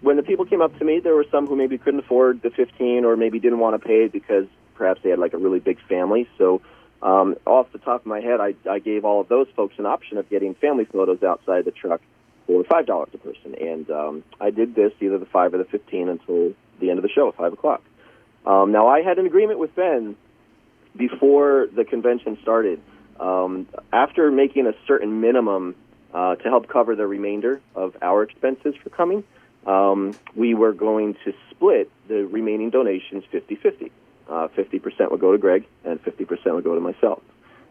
when 0.00 0.16
the 0.16 0.22
people 0.22 0.44
came 0.44 0.62
up 0.62 0.76
to 0.78 0.84
me, 0.84 1.00
there 1.00 1.14
were 1.14 1.26
some 1.30 1.46
who 1.46 1.56
maybe 1.56 1.78
couldn't 1.78 2.00
afford 2.00 2.42
the 2.42 2.50
15 2.50 3.04
or 3.04 3.16
maybe 3.16 3.38
didn't 3.38 3.58
want 3.58 3.80
to 3.80 3.86
pay 3.86 4.08
because 4.08 4.46
perhaps 4.74 5.02
they 5.02 5.10
had 5.10 5.18
like 5.18 5.34
a 5.34 5.38
really 5.38 5.60
big 5.60 5.78
family. 5.88 6.26
So 6.38 6.62
um, 7.02 7.36
off 7.46 7.70
the 7.72 7.78
top 7.78 8.00
of 8.00 8.06
my 8.06 8.20
head, 8.20 8.40
I, 8.40 8.54
I 8.68 8.78
gave 8.78 9.04
all 9.04 9.20
of 9.20 9.28
those 9.28 9.46
folks 9.54 9.74
an 9.78 9.86
option 9.86 10.16
of 10.16 10.28
getting 10.30 10.54
family 10.54 10.86
photos 10.86 11.22
outside 11.22 11.64
the 11.64 11.70
truck 11.70 12.00
for 12.46 12.64
five 12.64 12.86
dollars 12.86 13.10
a 13.14 13.18
person, 13.18 13.54
and 13.54 13.90
um, 13.90 14.24
I 14.40 14.50
did 14.50 14.74
this 14.74 14.92
either 15.00 15.18
the 15.18 15.26
five 15.26 15.54
or 15.54 15.58
the 15.58 15.64
15 15.64 16.08
until 16.08 16.54
the 16.80 16.90
end 16.90 16.98
of 16.98 17.02
the 17.02 17.08
show 17.08 17.28
at 17.28 17.36
five 17.36 17.52
o'clock. 17.52 17.82
Um, 18.46 18.72
now 18.72 18.88
I 18.88 19.02
had 19.02 19.18
an 19.18 19.26
agreement 19.26 19.58
with 19.58 19.74
Ben 19.74 20.16
before 20.96 21.68
the 21.74 21.84
convention 21.84 22.38
started. 22.42 22.80
Um, 23.20 23.68
after 23.92 24.30
making 24.30 24.66
a 24.66 24.72
certain 24.86 25.20
minimum 25.20 25.76
uh, 26.12 26.36
to 26.36 26.44
help 26.48 26.68
cover 26.68 26.96
the 26.96 27.06
remainder 27.06 27.60
of 27.74 27.96
our 28.02 28.22
expenses 28.22 28.74
for 28.82 28.88
coming, 28.90 29.22
um, 29.66 30.14
we 30.34 30.54
were 30.54 30.72
going 30.72 31.14
to 31.24 31.34
split 31.50 31.90
the 32.08 32.26
remaining 32.26 32.70
donations 32.70 33.24
50 33.30 33.56
50. 33.56 33.92
Uh, 34.28 34.48
50% 34.56 35.10
would 35.10 35.20
go 35.20 35.32
to 35.32 35.38
Greg, 35.38 35.66
and 35.84 36.02
50% 36.02 36.54
would 36.54 36.64
go 36.64 36.74
to 36.74 36.80
myself. 36.80 37.20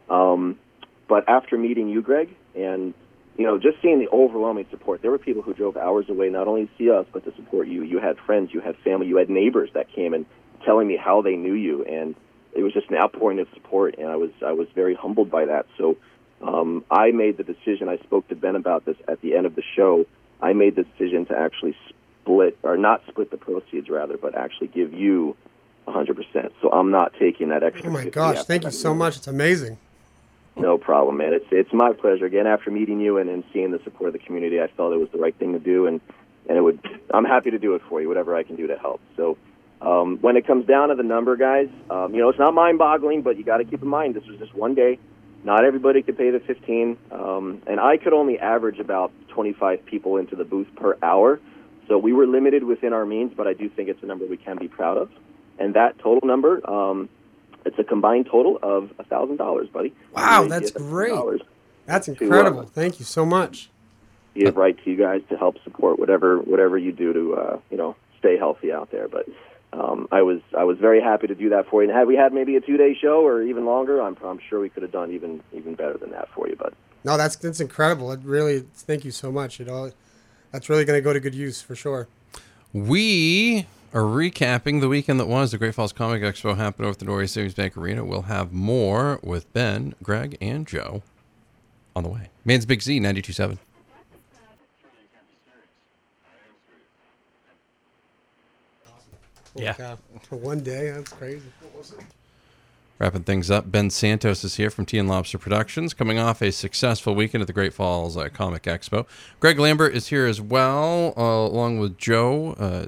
Um, 0.10 0.60
but 1.08 1.28
after 1.30 1.58
meeting 1.58 1.88
you, 1.88 2.02
Greg, 2.02 2.36
and 2.54 2.94
you 3.38 3.46
know, 3.46 3.58
just 3.58 3.82
seeing 3.82 4.00
the 4.00 4.10
overwhelming 4.10 4.66
support, 4.70 5.02
there 5.02 5.12
were 5.12 5.18
people 5.18 5.42
who 5.42 5.54
drove 5.54 5.78
hours 5.78 6.10
away 6.10 6.30
not 6.30 6.50
only 6.50 6.66
to 6.66 6.72
see 6.78 6.92
us, 6.92 7.06
but 7.14 7.24
to 7.24 7.34
support 7.38 7.70
you. 7.70 7.84
You 7.84 8.00
had 8.00 8.18
friends, 8.18 8.54
you 8.54 8.60
had 8.60 8.76
family, 8.84 9.08
you 9.08 9.16
had 9.16 9.30
neighbors 9.30 9.70
that 9.74 9.90
came 9.94 10.14
and 10.14 10.26
telling 10.66 10.88
me 10.88 10.98
how 10.98 11.22
they 11.22 11.38
knew 11.38 11.54
you, 11.54 11.86
and 11.86 12.16
it 12.54 12.64
was 12.64 12.74
just 12.74 12.90
an 12.90 12.98
outpouring 12.98 13.40
of 13.40 13.48
support, 13.54 13.96
and 13.98 14.08
I 14.08 14.16
was 14.16 14.32
I 14.46 14.52
was 14.52 14.68
very 14.76 14.96
humbled 14.96 15.30
by 15.30 15.46
that. 15.46 15.66
So 15.78 15.98
um, 16.42 16.84
I 16.90 17.12
made 17.12 17.38
the 17.38 17.44
decision. 17.44 17.90
I 17.90 17.98
spoke 17.98 18.28
to 18.30 18.36
Ben 18.36 18.56
about 18.56 18.86
this 18.86 18.98
at 19.08 19.22
the 19.22 19.36
end 19.36 19.46
of 19.46 19.56
the 19.56 19.64
show. 19.76 20.06
I 20.42 20.54
made 20.54 20.76
the 20.76 20.84
decision 20.84 21.26
to 21.28 21.38
actually 21.38 21.76
split, 21.90 22.58
or 22.64 22.78
not 22.78 23.04
split 23.08 23.30
the 23.32 23.38
proceeds, 23.38 23.90
rather, 23.90 24.18
but 24.18 24.36
actually 24.36 24.68
give 24.68 24.94
you 24.94 25.36
100%. 25.88 26.52
So 26.62 26.72
I'm 26.72 26.92
not 26.92 27.14
taking 27.20 27.50
that 27.50 27.64
extra. 27.64 27.90
Oh 27.90 27.94
my 27.94 28.06
gosh, 28.06 28.44
thank 28.44 28.64
you 28.64 28.72
so 28.72 28.94
much. 28.94 29.18
It's 29.18 29.28
amazing. 29.28 29.78
No 30.56 30.78
problem, 30.78 31.18
man. 31.18 31.34
It's 31.34 31.46
it's 31.52 31.72
my 31.72 31.94
pleasure. 31.94 32.26
Again, 32.26 32.46
after 32.46 32.70
meeting 32.70 33.00
you 33.00 33.18
and, 33.18 33.30
and 33.30 33.44
seeing 33.54 33.72
the 33.72 33.80
support 33.84 34.10
of 34.10 34.14
the 34.14 34.20
community, 34.20 34.62
I 34.62 34.68
felt 34.68 34.94
it 34.94 34.98
was 34.98 35.10
the 35.12 35.18
right 35.18 35.36
thing 35.36 35.54
to 35.54 35.60
do. 35.60 35.88
And 35.88 36.02
and 36.48 36.58
it 36.58 36.62
would. 36.62 36.80
I'm 37.14 37.26
happy 37.26 37.52
to 37.52 37.60
do 37.60 37.76
it 37.76 37.82
for 37.88 38.02
you, 38.02 38.08
whatever 38.08 38.36
I 38.36 38.44
can 38.44 38.56
do 38.56 38.68
to 38.68 38.78
help. 38.78 39.02
So. 39.16 39.38
Um, 39.82 40.18
when 40.22 40.36
it 40.36 40.46
comes 40.46 40.66
down 40.66 40.90
to 40.90 40.96
the 40.96 41.04
number, 41.04 41.36
guys, 41.38 41.70
um, 41.90 42.14
you 42.14 42.20
know 42.22 42.30
it's 42.30 42.40
not 42.40 42.54
mind-boggling, 42.54 43.22
but 43.22 43.38
you 43.38 43.44
got 43.44 43.58
to 43.58 43.64
keep 43.64 43.82
in 43.82 43.88
mind 43.88 44.14
this 44.16 44.26
was 44.26 44.38
just 44.38 44.54
one 44.54 44.76
day. 44.76 45.00
Not 45.44 45.64
everybody 45.64 46.02
could 46.02 46.18
pay 46.18 46.32
the 46.32 46.42
15, 46.42 46.98
um, 47.12 47.62
and 47.66 47.80
I 47.80 47.96
could 47.96 48.12
only 48.12 48.38
average 48.40 48.80
about 48.80 49.14
25 49.30 49.86
people 49.86 50.18
into 50.18 50.36
the 50.36 50.44
booth 50.44 50.68
per 50.76 50.98
hour. 51.02 51.40
So 51.88 51.98
we 51.98 52.12
were 52.12 52.28
limited 52.28 52.66
within 52.66 52.92
our 52.92 53.06
means, 53.06 53.32
but 53.36 53.48
I 53.48 53.54
do 53.54 53.70
think 53.70 53.88
it's 53.88 54.04
a 54.04 54.06
number 54.06 54.26
we 54.26 54.36
can 54.38 54.58
be 54.58 54.68
proud 54.68 54.98
of. 54.98 55.10
And 55.58 55.76
that 55.76 55.98
total 56.00 56.28
number, 56.28 56.70
um, 56.70 57.08
it's 57.66 57.80
a 57.80 57.84
combined 57.86 58.28
total 58.30 58.60
of 58.62 58.92
a 59.00 59.04
thousand 59.06 59.38
dollars, 59.38 59.70
buddy. 59.70 59.94
Wow, 60.14 60.48
that's 60.50 60.72
great. 60.72 61.14
$1,000 61.14 61.42
That's 61.86 62.06
to, 62.08 62.12
uh, 62.12 62.16
incredible. 62.20 62.64
Thank 62.64 63.00
you 63.00 63.06
so 63.06 63.26
much. 63.26 63.70
give 64.36 64.58
right 64.58 64.78
to 64.84 64.90
you 64.92 64.98
guys 64.98 65.22
to 65.30 65.38
help 65.38 65.56
support 65.64 66.00
whatever 66.00 66.38
whatever 66.40 66.78
you 66.78 66.92
do 66.92 67.14
to 67.14 67.34
uh, 67.36 67.60
you 67.72 67.78
know 67.78 67.96
stay 68.20 68.38
healthy 68.38 68.72
out 68.72 68.92
there. 68.92 69.08
But 69.08 69.26
um, 69.72 70.08
I 70.12 70.22
was 70.22 70.42
I 70.58 70.64
was 70.64 70.78
very 70.80 71.02
happy 71.02 71.28
to 71.28 71.36
do 71.36 71.50
that 71.50 71.70
for 71.70 71.84
you. 71.84 71.90
And 71.90 71.98
had 71.98 72.08
we 72.08 72.16
had 72.16 72.34
maybe 72.34 72.56
a 72.56 72.62
two 72.62 72.78
day 72.78 72.96
show 73.00 73.26
or 73.26 73.42
even 73.44 73.66
longer, 73.66 74.02
I'm 74.02 74.18
I'm 74.24 74.40
sure 74.50 74.60
we 74.60 74.70
could 74.70 74.84
have 74.84 74.92
done 74.92 75.12
even 75.12 75.44
even 75.54 75.76
better 75.76 75.98
than 75.98 76.12
that 76.12 76.30
for 76.34 76.48
you. 76.48 76.56
But 76.56 76.74
No, 77.04 77.18
that's 77.18 77.36
that's 77.36 77.60
incredible. 77.60 78.12
It 78.12 78.22
really, 78.24 78.66
thank 78.74 79.06
you 79.06 79.12
so 79.12 79.32
much. 79.32 79.60
It 79.60 79.70
all, 79.70 79.92
that's 80.52 80.70
really 80.70 80.86
going 80.86 80.98
to 80.98 81.04
go 81.04 81.14
to 81.14 81.20
good 81.20 81.36
use 81.36 81.62
for 81.62 81.76
sure. 81.76 82.08
We 82.74 83.68
are 83.94 84.02
recapping 84.02 84.82
the 84.82 84.88
weekend 84.88 85.20
that 85.20 85.28
was. 85.28 85.52
The 85.52 85.58
Great 85.58 85.76
Falls 85.76 85.94
Comic 85.94 86.22
Expo 86.22 86.56
happened 86.56 86.86
over 86.86 86.94
at 86.94 87.00
the 87.00 87.06
Norway 87.06 87.28
Savings 87.28 87.54
Bank 87.54 87.78
Arena. 87.78 88.06
We'll 88.06 88.24
have 88.24 88.52
more 88.52 89.20
with 89.24 89.52
Ben, 89.54 89.96
Greg, 90.04 90.38
and 90.42 90.68
Joe 90.68 91.04
on 91.96 92.04
the 92.04 92.10
way. 92.10 92.30
Maine's 92.46 92.66
Big 92.66 92.82
Z, 92.82 93.00
92.7. 93.00 93.58
Holy 99.54 99.66
Yeah. 99.66 99.74
cow. 99.74 99.98
For 100.24 100.36
one 100.36 100.60
day, 100.62 100.92
that's 100.92 101.12
crazy. 101.12 101.42
Wrapping 103.00 103.24
things 103.24 103.50
up, 103.50 103.72
Ben 103.72 103.90
Santos 103.90 104.44
is 104.44 104.56
here 104.58 104.70
from 104.70 104.86
Tea 104.86 104.98
and 104.98 105.08
Lobster 105.08 105.38
Productions, 105.38 105.94
coming 105.94 106.20
off 106.20 106.42
a 106.42 106.52
successful 106.52 107.16
weekend 107.16 107.42
at 107.42 107.48
the 107.48 107.54
Great 107.54 107.74
Falls 107.74 108.18
uh, 108.18 108.28
Comic 108.28 108.64
Expo. 108.64 109.06
Greg 109.40 109.58
Lambert 109.58 109.96
is 109.96 110.08
here 110.10 110.26
as 110.26 110.42
well, 110.42 111.14
uh, 111.16 111.22
along 111.22 111.80
with 111.80 111.98
Joe, 111.98 112.54
uh, 112.60 112.88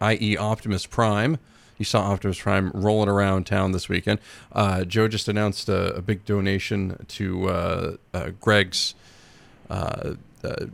i.e., 0.00 0.34
Optimus 0.38 0.86
Prime. 0.86 1.36
You 1.76 1.84
saw 1.84 2.00
Optimus 2.10 2.40
Prime 2.40 2.70
rolling 2.74 3.10
around 3.10 3.44
town 3.46 3.72
this 3.72 3.86
weekend. 3.86 4.18
Uh, 4.52 4.84
Joe 4.84 5.08
just 5.08 5.28
announced 5.28 5.68
a, 5.68 5.94
a 5.94 6.00
big 6.00 6.24
donation 6.24 7.04
to 7.08 7.48
uh, 7.50 7.96
uh, 8.14 8.30
Greg's 8.40 8.94
uh, 9.68 10.14
uh, 10.42 10.66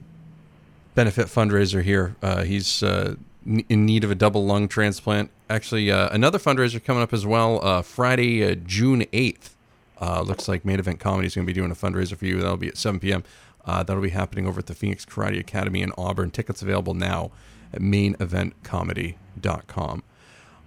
benefit 0.94 1.26
fundraiser 1.26 1.82
here. 1.82 2.14
Uh, 2.22 2.44
he's 2.44 2.84
uh, 2.84 3.14
n- 3.16 3.24
in 3.46 3.86
need 3.86 4.04
of 4.04 4.10
a 4.10 4.14
double 4.14 4.44
lung 4.44 4.68
transplant. 4.68 5.30
Actually, 5.48 5.90
uh, 5.90 6.08
another 6.10 6.38
fundraiser 6.38 6.82
coming 6.82 7.02
up 7.02 7.12
as 7.12 7.26
well. 7.26 7.64
Uh, 7.64 7.82
Friday, 7.82 8.44
uh, 8.44 8.54
June 8.54 9.04
eighth. 9.12 9.54
Uh, 10.00 10.22
looks 10.22 10.48
like 10.48 10.64
Main 10.64 10.78
Event 10.78 11.00
Comedy 11.00 11.26
is 11.26 11.34
going 11.34 11.46
to 11.46 11.52
be 11.52 11.58
doing 11.58 11.70
a 11.70 11.74
fundraiser 11.74 12.16
for 12.16 12.26
you. 12.26 12.40
That'll 12.40 12.58
be 12.58 12.68
at 12.68 12.76
7 12.76 13.00
p.m. 13.00 13.24
Uh, 13.64 13.82
that'll 13.82 14.02
be 14.02 14.10
happening 14.10 14.46
over 14.46 14.58
at 14.58 14.66
the 14.66 14.74
Phoenix 14.74 15.06
Karate 15.06 15.40
Academy 15.40 15.80
in 15.80 15.92
Auburn. 15.96 16.30
Tickets 16.30 16.60
available 16.62 16.94
now 16.94 17.30
at 17.72 17.80
maineventcomedy.com. 17.80 20.02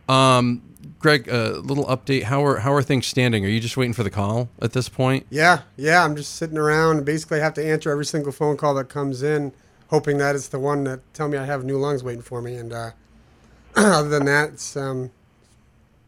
Um, 0.08 0.62
Greg, 0.98 1.28
a 1.28 1.60
little 1.60 1.86
update. 1.86 2.24
How 2.24 2.44
are 2.44 2.60
how 2.60 2.74
are 2.74 2.82
things 2.82 3.06
standing? 3.06 3.46
Are 3.46 3.50
you 3.50 3.60
just 3.60 3.78
waiting 3.78 3.94
for 3.94 4.02
the 4.04 4.10
call 4.10 4.50
at 4.62 4.74
this 4.74 4.90
point? 4.90 5.28
Yeah, 5.30 5.62
yeah. 5.78 6.04
I'm 6.04 6.16
just 6.16 6.36
sitting 6.36 6.58
around 6.58 7.06
basically 7.06 7.40
have 7.42 7.54
to 7.56 7.66
answer 7.66 7.92
every 7.92 8.06
single 8.06 8.32
phone 8.32 8.58
call 8.58 8.74
that 8.76 8.90
comes 8.90 9.22
in, 9.22 9.54
hoping 9.90 10.18
that 10.20 10.36
it's 10.36 10.48
the 10.48 10.60
one 10.60 10.84
that 10.86 11.02
tell 11.14 11.28
me 11.28 11.38
I 11.38 11.46
have 11.46 11.64
new 11.64 11.78
lungs 11.78 12.04
waiting 12.04 12.22
for 12.22 12.42
me. 12.42 12.56
And 12.56 12.72
uh, 12.74 12.92
other 13.76 14.10
than 14.10 14.26
that, 14.26 14.50
it's 14.50 14.76
um, 14.78 15.12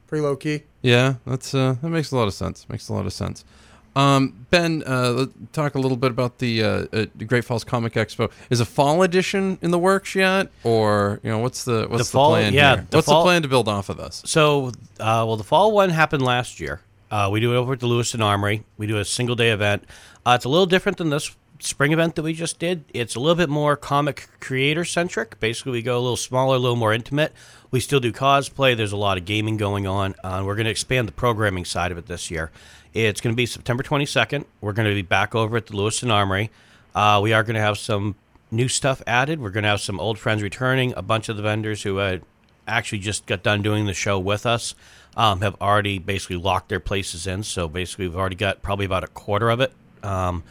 pretty 0.07 0.23
low 0.23 0.35
key. 0.35 0.63
Yeah, 0.81 1.15
that's 1.25 1.53
uh, 1.53 1.75
that 1.81 1.89
makes 1.89 2.11
a 2.11 2.15
lot 2.15 2.27
of 2.27 2.33
sense. 2.33 2.67
Makes 2.69 2.89
a 2.89 2.93
lot 2.93 3.05
of 3.05 3.13
sense. 3.13 3.45
Um, 3.93 4.45
ben, 4.50 4.83
uh, 4.88 5.11
let's 5.11 5.33
talk 5.51 5.75
a 5.75 5.79
little 5.79 5.97
bit 5.97 6.11
about 6.11 6.38
the 6.38 6.63
uh, 6.63 6.85
uh, 6.93 7.05
Great 7.27 7.43
Falls 7.43 7.65
Comic 7.65 7.93
Expo. 7.93 8.31
Is 8.50 8.61
a 8.61 8.65
fall 8.65 9.03
edition 9.03 9.57
in 9.61 9.71
the 9.71 9.79
works 9.79 10.15
yet, 10.15 10.50
or 10.63 11.19
you 11.23 11.29
know 11.29 11.39
what's 11.39 11.65
the 11.65 11.88
what's 11.89 12.07
the, 12.07 12.11
fall- 12.11 12.31
plan? 12.31 12.53
yeah, 12.53 12.75
here? 12.75 12.88
the 12.89 12.97
what's 12.97 13.07
fall- 13.07 13.23
the 13.23 13.27
plan 13.27 13.41
to 13.41 13.47
build 13.50 13.67
off 13.67 13.89
of 13.89 13.97
this? 13.97 14.23
So, 14.25 14.67
uh, 15.00 15.25
well, 15.27 15.35
the 15.35 15.43
fall 15.43 15.73
one 15.73 15.89
happened 15.89 16.23
last 16.23 16.59
year. 16.59 16.81
Uh, 17.11 17.27
we 17.29 17.41
do 17.41 17.53
it 17.53 17.57
over 17.57 17.73
at 17.73 17.81
the 17.81 17.88
Lewiston 17.88 18.21
Armory. 18.21 18.63
We 18.77 18.88
do 18.88 18.97
a 18.97 19.03
single 19.03 19.35
day 19.35 19.51
event. 19.51 19.83
Uh, 20.25 20.33
it's 20.35 20.45
a 20.45 20.50
little 20.50 20.65
different 20.65 20.97
than 20.97 21.09
this 21.09 21.35
spring 21.63 21.94
event 21.94 22.15
that 22.15 22.24
we 22.24 22.34
just 22.34 22.60
did. 22.60 22.86
It's 22.94 23.15
a 23.15 23.20
little 23.20 23.36
bit 23.36 23.50
more 23.50 23.75
comic 23.75 24.27
creator 24.39 24.86
centric. 24.86 25.39
Basically, 25.39 25.72
we 25.72 25.82
go 25.82 25.98
a 25.98 26.01
little 26.01 26.18
smaller, 26.18 26.56
a 26.56 26.60
little 26.60 26.75
more 26.75 26.94
intimate. 26.94 27.34
We 27.70 27.80
still 27.80 28.00
do 28.00 28.12
cosplay. 28.12 28.75
There's 28.75 28.91
a 28.91 28.98
lot 28.98 29.18
of 29.18 29.25
gaming 29.25 29.58
going 29.58 29.88
on. 29.88 30.15
Uh, 30.24 30.44
we're 30.46 30.56
going 30.56 30.65
to 30.65 30.72
expand 30.72 31.08
the 31.08 31.13
programming 31.13 31.65
side 31.65 31.91
of 31.91 31.98
it 31.98 32.08
this 32.08 32.32
year. 32.32 32.51
It's 32.94 33.22
going 33.22 33.34
to 33.34 33.38
be 33.38 33.46
September 33.46 33.84
22nd. 33.84 34.46
We're 34.60 34.74
going 34.74 34.89
to 34.89 34.96
be 34.96 35.01
back 35.01 35.34
over 35.34 35.58
at 35.58 35.68
the 35.68 35.75
Lewiston 35.75 36.12
Armory. 36.12 36.51
Uh, 36.94 37.20
we 37.24 37.32
are 37.32 37.44
going 37.44 37.56
to 37.56 37.62
have 37.62 37.77
some 37.77 38.15
new 38.51 38.68
stuff 38.68 39.01
added. 39.08 39.39
We're 39.39 39.51
going 39.51 39.63
to 39.63 39.70
have 39.70 39.82
some 39.82 40.00
old 40.00 40.20
friends 40.20 40.44
returning. 40.44 40.94
A 40.98 41.01
bunch 41.01 41.30
of 41.30 41.38
the 41.38 41.44
vendors 41.44 41.84
who 41.84 41.98
had 41.98 42.24
actually 42.68 43.00
just 43.00 43.25
got 43.25 43.44
done 43.44 43.62
doing 43.62 43.86
the 43.86 43.94
show 43.94 44.20
with 44.20 44.46
us 44.46 44.75
um, 45.15 45.41
have 45.41 45.56
already 45.62 46.00
basically 46.00 46.36
locked 46.36 46.70
their 46.70 46.80
places 46.80 47.27
in. 47.27 47.44
So 47.44 47.68
basically, 47.68 48.08
we've 48.08 48.18
already 48.18 48.36
got 48.36 48.62
probably 48.62 48.86
about 48.86 49.03
a 49.03 49.08
quarter 49.08 49.50
of 49.50 49.62
it 49.62 49.72
um, 50.03 50.44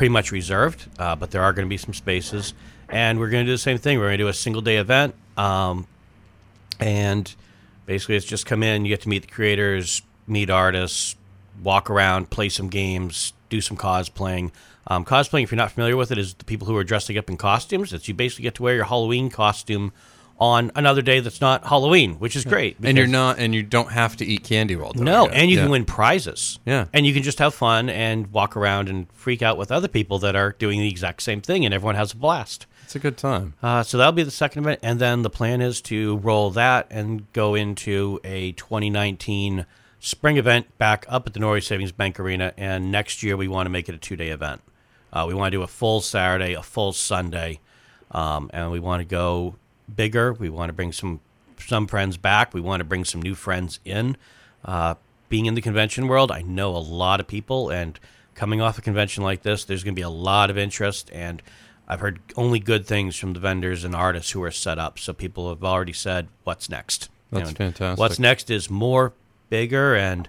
pretty 0.00 0.10
much 0.10 0.32
reserved. 0.32 0.86
Uh, 0.98 1.14
but 1.14 1.30
there 1.30 1.42
are 1.42 1.52
going 1.52 1.66
to 1.66 1.68
be 1.68 1.76
some 1.76 1.92
spaces, 1.92 2.54
and 2.88 3.18
we're 3.18 3.28
going 3.28 3.44
to 3.44 3.46
do 3.46 3.52
the 3.52 3.58
same 3.58 3.76
thing. 3.76 3.98
We're 3.98 4.06
going 4.06 4.16
to 4.16 4.24
do 4.24 4.28
a 4.28 4.32
single 4.32 4.62
day 4.62 4.78
event, 4.78 5.14
um, 5.36 5.86
and 6.78 7.34
basically, 7.84 8.16
it's 8.16 8.24
just 8.24 8.46
come 8.46 8.62
in. 8.62 8.86
You 8.86 8.88
get 8.88 9.02
to 9.02 9.10
meet 9.10 9.20
the 9.20 9.28
creators, 9.28 10.00
meet 10.26 10.48
artists, 10.48 11.16
walk 11.62 11.90
around, 11.90 12.30
play 12.30 12.48
some 12.48 12.70
games, 12.70 13.34
do 13.50 13.60
some 13.60 13.76
cosplaying. 13.76 14.52
Um, 14.86 15.04
cosplaying, 15.04 15.42
if 15.42 15.52
you're 15.52 15.58
not 15.58 15.72
familiar 15.72 15.98
with 15.98 16.10
it, 16.10 16.16
is 16.16 16.32
the 16.32 16.46
people 16.46 16.66
who 16.66 16.78
are 16.78 16.84
dressing 16.84 17.18
up 17.18 17.28
in 17.28 17.36
costumes. 17.36 17.92
It's 17.92 18.08
you 18.08 18.14
basically 18.14 18.44
get 18.44 18.54
to 18.54 18.62
wear 18.62 18.76
your 18.76 18.86
Halloween 18.86 19.28
costume 19.28 19.92
on 20.40 20.72
another 20.74 21.02
day 21.02 21.20
that's 21.20 21.40
not 21.40 21.66
Halloween, 21.66 22.14
which 22.14 22.34
is 22.34 22.44
great. 22.46 22.76
And 22.82 22.96
you're 22.96 23.06
not, 23.06 23.38
and 23.38 23.54
you 23.54 23.62
don't 23.62 23.92
have 23.92 24.16
to 24.16 24.24
eat 24.24 24.42
candy 24.42 24.74
while 24.74 24.92
doing 24.92 25.04
no, 25.04 25.26
and 25.26 25.50
you 25.50 25.56
Yeah. 25.58 25.62
can 25.64 25.70
win 25.70 25.84
prizes. 25.84 26.58
Yeah. 26.64 26.86
and 26.94 27.06
you 27.06 27.12
can 27.12 27.22
just 27.22 27.38
have 27.40 27.54
fun 27.54 27.90
and 27.90 28.28
walk 28.32 28.56
around 28.56 28.88
and 28.88 29.06
freak 29.12 29.42
out 29.42 29.58
with 29.58 29.70
other 29.70 29.88
people 29.88 30.18
that 30.20 30.34
are 30.34 30.52
doing 30.58 30.80
the 30.80 30.88
exact 30.88 31.22
same 31.22 31.40
thing, 31.42 31.64
and 31.64 31.74
everyone 31.74 31.94
has 31.96 32.12
a 32.12 32.16
blast. 32.16 32.66
It's 32.84 32.96
a 32.96 32.98
good 32.98 33.16
time. 33.18 33.54
Uh, 33.62 33.82
so 33.84 33.98
that'll 33.98 34.12
be 34.12 34.22
the 34.24 34.30
second 34.32 34.64
event, 34.64 34.80
and 34.82 34.98
then 34.98 35.22
the 35.22 35.30
plan 35.30 35.60
is 35.60 35.80
to 35.82 36.16
roll 36.16 36.50
that 36.52 36.86
and 36.90 37.30
go 37.32 37.54
into 37.54 38.18
a 38.24 38.52
2019 38.52 39.66
spring 40.00 40.38
event 40.38 40.66
back 40.78 41.04
up 41.08 41.26
at 41.26 41.34
the 41.34 41.38
Norway 41.40 41.60
Savings 41.60 41.92
Bank 41.92 42.18
Arena. 42.18 42.52
And 42.56 42.90
next 42.90 43.22
year 43.22 43.36
we 43.36 43.46
want 43.46 43.66
to 43.66 43.70
make 43.70 43.88
it 43.88 43.94
a 43.94 43.98
two-day 43.98 44.30
event. 44.30 44.62
Uh, 45.12 45.26
we 45.28 45.34
want 45.34 45.52
to 45.52 45.58
do 45.58 45.62
a 45.62 45.66
full 45.66 46.00
Saturday, 46.00 46.54
a 46.54 46.62
full 46.62 46.92
Sunday, 46.92 47.60
um, 48.10 48.50
and 48.54 48.70
we 48.70 48.80
want 48.80 49.00
to 49.00 49.04
go 49.04 49.56
bigger. 49.96 50.32
We 50.32 50.48
want 50.48 50.68
to 50.68 50.72
bring 50.72 50.92
some 50.92 51.20
some 51.58 51.86
friends 51.86 52.16
back. 52.16 52.54
We 52.54 52.60
want 52.60 52.80
to 52.80 52.84
bring 52.84 53.04
some 53.04 53.20
new 53.20 53.34
friends 53.34 53.80
in. 53.84 54.16
Uh, 54.64 54.94
being 55.28 55.46
in 55.46 55.54
the 55.54 55.60
convention 55.60 56.08
world, 56.08 56.32
I 56.32 56.42
know 56.42 56.74
a 56.74 56.78
lot 56.78 57.20
of 57.20 57.26
people, 57.26 57.70
and 57.70 57.98
coming 58.34 58.60
off 58.60 58.78
a 58.78 58.82
convention 58.82 59.22
like 59.22 59.42
this, 59.42 59.64
there's 59.64 59.84
going 59.84 59.94
to 59.94 59.98
be 59.98 60.02
a 60.02 60.08
lot 60.08 60.50
of 60.50 60.58
interest. 60.58 61.10
And 61.12 61.42
I've 61.86 62.00
heard 62.00 62.20
only 62.36 62.58
good 62.58 62.86
things 62.86 63.16
from 63.16 63.32
the 63.34 63.40
vendors 63.40 63.84
and 63.84 63.94
artists 63.94 64.30
who 64.32 64.42
are 64.42 64.50
set 64.50 64.78
up. 64.78 64.98
So 64.98 65.12
people 65.12 65.48
have 65.48 65.62
already 65.62 65.92
said, 65.92 66.28
"What's 66.44 66.68
next?" 66.68 67.08
That's 67.30 67.48
And 67.50 67.58
fantastic. 67.58 67.98
What's 67.98 68.18
next 68.18 68.50
is 68.50 68.68
more, 68.70 69.12
bigger, 69.50 69.94
and 69.94 70.28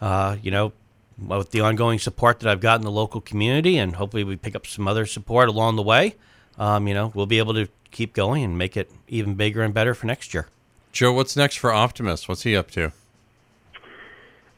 uh, 0.00 0.36
you 0.42 0.50
know, 0.50 0.72
with 1.18 1.50
the 1.50 1.60
ongoing 1.60 1.98
support 1.98 2.40
that 2.40 2.50
I've 2.50 2.60
got 2.60 2.78
in 2.80 2.84
the 2.84 2.90
local 2.90 3.20
community, 3.20 3.78
and 3.78 3.96
hopefully 3.96 4.24
we 4.24 4.36
pick 4.36 4.54
up 4.54 4.66
some 4.66 4.86
other 4.86 5.06
support 5.06 5.48
along 5.48 5.76
the 5.76 5.82
way. 5.82 6.14
Um, 6.58 6.86
you 6.88 6.94
know, 6.94 7.12
we'll 7.14 7.26
be 7.26 7.38
able 7.38 7.54
to 7.54 7.68
keep 7.96 8.12
going 8.12 8.44
and 8.44 8.58
make 8.58 8.76
it 8.76 8.90
even 9.08 9.34
bigger 9.34 9.62
and 9.62 9.72
better 9.72 9.94
for 9.94 10.06
next 10.06 10.34
year. 10.34 10.46
Joe, 10.92 11.12
what's 11.12 11.36
next 11.36 11.56
for 11.56 11.72
Optimus? 11.72 12.28
What's 12.28 12.42
he 12.42 12.54
up 12.56 12.70
to? 12.72 12.92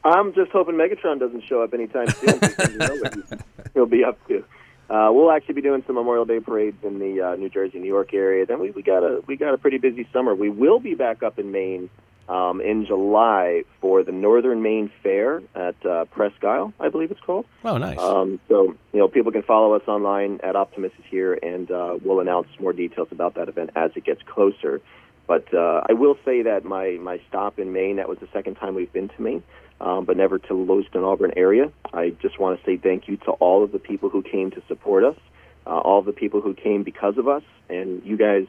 I'm 0.03 0.33
just 0.33 0.51
hoping 0.51 0.75
Megatron 0.75 1.19
doesn't 1.19 1.43
show 1.45 1.61
up 1.61 1.73
anytime 1.73 2.07
soon. 2.09 2.39
you 2.71 2.77
know 2.77 2.95
he- 2.95 3.37
he'll 3.73 3.85
be 3.85 4.03
up 4.03 4.17
to. 4.27 4.43
Uh, 4.89 5.09
we'll 5.11 5.31
actually 5.31 5.53
be 5.53 5.61
doing 5.61 5.83
some 5.85 5.95
Memorial 5.95 6.25
Day 6.25 6.39
parades 6.39 6.77
in 6.83 6.99
the 6.99 7.21
uh, 7.21 7.35
New 7.35 7.49
Jersey, 7.49 7.79
New 7.79 7.87
York 7.87 8.13
area. 8.13 8.45
Then 8.45 8.59
we, 8.59 8.71
we 8.71 8.81
got 8.81 9.03
a 9.03 9.21
we 9.27 9.35
got 9.35 9.53
a 9.53 9.57
pretty 9.57 9.77
busy 9.77 10.07
summer. 10.11 10.33
We 10.33 10.49
will 10.49 10.79
be 10.79 10.95
back 10.95 11.21
up 11.21 11.37
in 11.37 11.51
Maine 11.51 11.89
um, 12.29 12.61
in 12.61 12.85
July 12.85 13.63
for 13.81 14.03
the 14.03 14.11
Northern 14.11 14.61
Maine 14.61 14.91
Fair 15.01 15.41
at 15.55 15.83
uh, 15.85 16.05
Presque 16.05 16.43
Isle, 16.43 16.71
I 16.79 16.89
believe 16.89 17.09
it's 17.09 17.19
called. 17.19 17.45
Oh, 17.65 17.77
nice. 17.77 17.97
Um, 17.97 18.39
so 18.47 18.75
you 18.93 18.99
know, 18.99 19.07
people 19.07 19.31
can 19.31 19.41
follow 19.41 19.73
us 19.73 19.81
online 19.87 20.39
at 20.43 20.55
Optimus 20.55 20.91
is 20.99 21.05
here, 21.09 21.33
and 21.33 21.69
uh, 21.71 21.97
we'll 22.03 22.19
announce 22.19 22.47
more 22.59 22.71
details 22.71 23.07
about 23.11 23.33
that 23.35 23.49
event 23.49 23.71
as 23.75 23.91
it 23.95 24.05
gets 24.05 24.21
closer. 24.23 24.79
But 25.27 25.51
uh, 25.53 25.81
I 25.89 25.93
will 25.93 26.17
say 26.23 26.43
that 26.43 26.65
my 26.65 26.97
my 27.01 27.19
stop 27.27 27.59
in 27.59 27.73
Maine 27.73 27.97
that 27.97 28.07
was 28.07 28.19
the 28.19 28.29
second 28.31 28.55
time 28.55 28.75
we've 28.75 28.93
been 28.93 29.09
to 29.09 29.21
Maine, 29.21 29.43
um, 29.81 30.05
but 30.05 30.15
never 30.15 30.37
to 30.37 30.47
the 30.47 30.53
Lewiston 30.53 31.03
Auburn 31.03 31.33
area. 31.35 31.71
I 31.93 32.11
just 32.21 32.39
want 32.39 32.59
to 32.59 32.65
say 32.65 32.77
thank 32.77 33.07
you 33.07 33.17
to 33.17 33.31
all 33.31 33.63
of 33.63 33.71
the 33.71 33.79
people 33.79 34.09
who 34.09 34.21
came 34.21 34.51
to 34.51 34.61
support 34.67 35.03
us, 35.03 35.17
uh, 35.65 35.79
all 35.79 35.99
of 35.99 36.05
the 36.05 36.13
people 36.13 36.41
who 36.41 36.53
came 36.53 36.83
because 36.83 37.17
of 37.17 37.27
us, 37.27 37.43
and 37.69 38.03
you 38.05 38.17
guys 38.17 38.45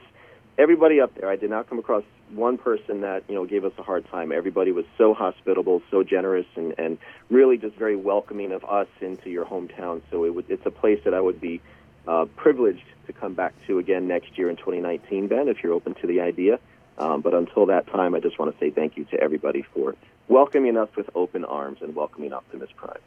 everybody 0.59 1.01
up 1.01 1.15
there. 1.15 1.31
I 1.31 1.37
did 1.37 1.49
not 1.49 1.69
come 1.69 1.79
across 1.79 2.05
one 2.33 2.59
person 2.59 3.01
that 3.03 3.25
you 3.29 3.35
know 3.35 3.47
gave 3.47 3.65
us 3.65 3.73
a 3.79 3.83
hard 3.83 4.09
time. 4.11 4.33
Everybody 4.33 4.73
was 4.73 4.85
so 4.99 5.15
hospitable, 5.15 5.83
so 5.91 6.03
generous, 6.03 6.47
and 6.57 6.75
and 6.79 6.99
really 7.31 7.57
just 7.57 7.77
very 7.77 7.97
welcoming 7.97 8.53
of 8.53 8.65
us 8.65 8.89
into 9.01 9.31
your 9.31 9.45
hometown. 9.45 10.03
So 10.11 10.25
it 10.25 10.35
would, 10.35 10.51
it's 10.51 10.67
a 10.67 10.71
place 10.71 11.01
that 11.05 11.15
I 11.15 11.21
would 11.21 11.41
be 11.41 11.61
uh, 12.07 12.27
privileged 12.37 12.85
to 13.07 13.13
come 13.13 13.35
back 13.35 13.55
to 13.67 13.79
again 13.79 14.07
next 14.09 14.39
year 14.39 14.51
in 14.51 14.57
2019, 14.57 15.29
Ben, 15.29 15.49
if 15.49 15.63
you're 15.63 15.73
open 15.73 15.95
to 15.95 16.07
the 16.07 16.21
idea. 16.21 16.59
Um, 16.99 17.23
but 17.23 17.33
until 17.33 17.67
that 17.67 17.87
time, 17.87 18.15
I 18.15 18.21
just 18.21 18.39
want 18.39 18.53
to 18.53 18.59
say 18.59 18.71
thank 18.71 18.97
you 18.97 19.05
to 19.07 19.21
everybody 19.21 19.65
for 19.75 19.95
welcoming 20.29 20.77
us 20.77 20.89
with 20.97 21.09
open 21.15 21.45
arms 21.45 21.79
and 21.81 21.95
welcoming 21.95 22.33
Optimus 22.33 22.71
Prime. 22.77 23.01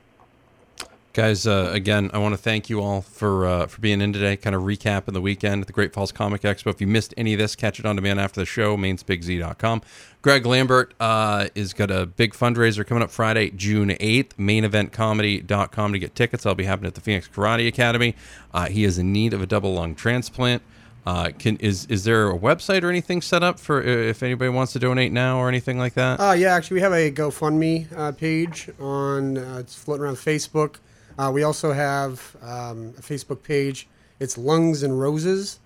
Guys, 1.13 1.46
uh, 1.46 1.70
again, 1.72 2.10
I 2.12 2.17
want 2.17 2.34
to 2.34 2.39
thank 2.39 2.72
you 2.72 2.82
all 2.82 3.01
for 3.01 3.46
uh, 3.46 3.67
for 3.67 3.79
being 3.82 4.01
in 4.01 4.13
today. 4.13 4.36
Kind 4.36 4.55
of 4.55 4.63
recapping 4.63 5.13
the 5.13 5.22
weekend 5.22 5.62
at 5.62 5.67
the 5.67 5.74
Great 5.74 5.93
Falls 5.93 6.12
Comic 6.12 6.41
Expo. 6.41 6.72
If 6.72 6.82
you 6.82 6.88
missed 6.88 7.13
any 7.15 7.34
of 7.34 7.39
this, 7.39 7.55
catch 7.55 7.79
it 7.79 7.86
on 7.86 7.96
demand 7.96 8.20
after 8.20 8.41
the 8.41 8.48
show. 8.48 8.75
MainsBigZ.com. 8.75 9.84
Greg 10.24 10.43
Lambert 10.48 10.96
uh, 11.00 11.50
is 11.53 11.74
got 11.74 11.91
a 11.91 12.08
big 12.08 12.34
fundraiser 12.34 12.84
coming 12.84 13.03
up 13.03 13.12
Friday, 13.12 13.51
June 13.51 13.96
eighth. 14.00 14.36
MainEventComedy.com 14.38 15.93
to 15.93 16.00
get 16.00 16.15
tickets. 16.15 16.48
I'll 16.48 16.55
be 16.55 16.63
happening 16.63 16.88
at 16.88 16.96
the 16.96 17.01
Phoenix 17.01 17.27
Karate 17.27 17.67
Academy. 17.67 18.15
Uh, 18.51 18.65
he 18.65 18.84
is 18.84 18.98
in 18.98 19.13
need 19.13 19.36
of 19.36 19.41
a 19.43 19.46
double 19.46 19.75
lung 19.75 19.93
transplant. 19.93 20.63
Uh, 21.05 21.29
can 21.38 21.58
is 21.58 21.86
is 21.88 22.05
there 22.05 22.32
a 22.32 22.39
website 22.39 22.82
or 22.82 22.89
anything 22.89 23.22
set 23.22 23.43
up 23.43 23.60
for 23.60 23.84
if 23.84 24.24
anybody 24.24 24.50
wants 24.50 24.74
to 24.74 24.79
donate 24.79 25.12
now 25.12 25.38
or 25.38 25.48
anything 25.48 25.77
like 25.77 25.93
that? 25.93 26.20
Uh, 26.20 26.32
yeah, 26.32 26.55
actually, 26.55 26.75
we 26.75 26.82
have 26.82 26.93
a 26.93 27.12
GoFundMe 27.12 27.86
uh, 27.96 28.12
page 28.13 28.72
on. 28.79 29.38
Uh, 29.38 29.58
it's 29.60 29.75
floating 29.75 30.05
around 30.05 30.15
Facebook. 30.15 30.77
Uh, 31.17 31.32
we 31.34 31.43
also 31.43 31.72
have 31.72 32.36
um, 32.41 32.93
a 32.98 33.01
Facebook 33.01 33.43
page. 33.43 33.88
It's 34.20 34.38
Lungs 34.38 34.84
and 34.84 35.00
Roses. 35.00 35.60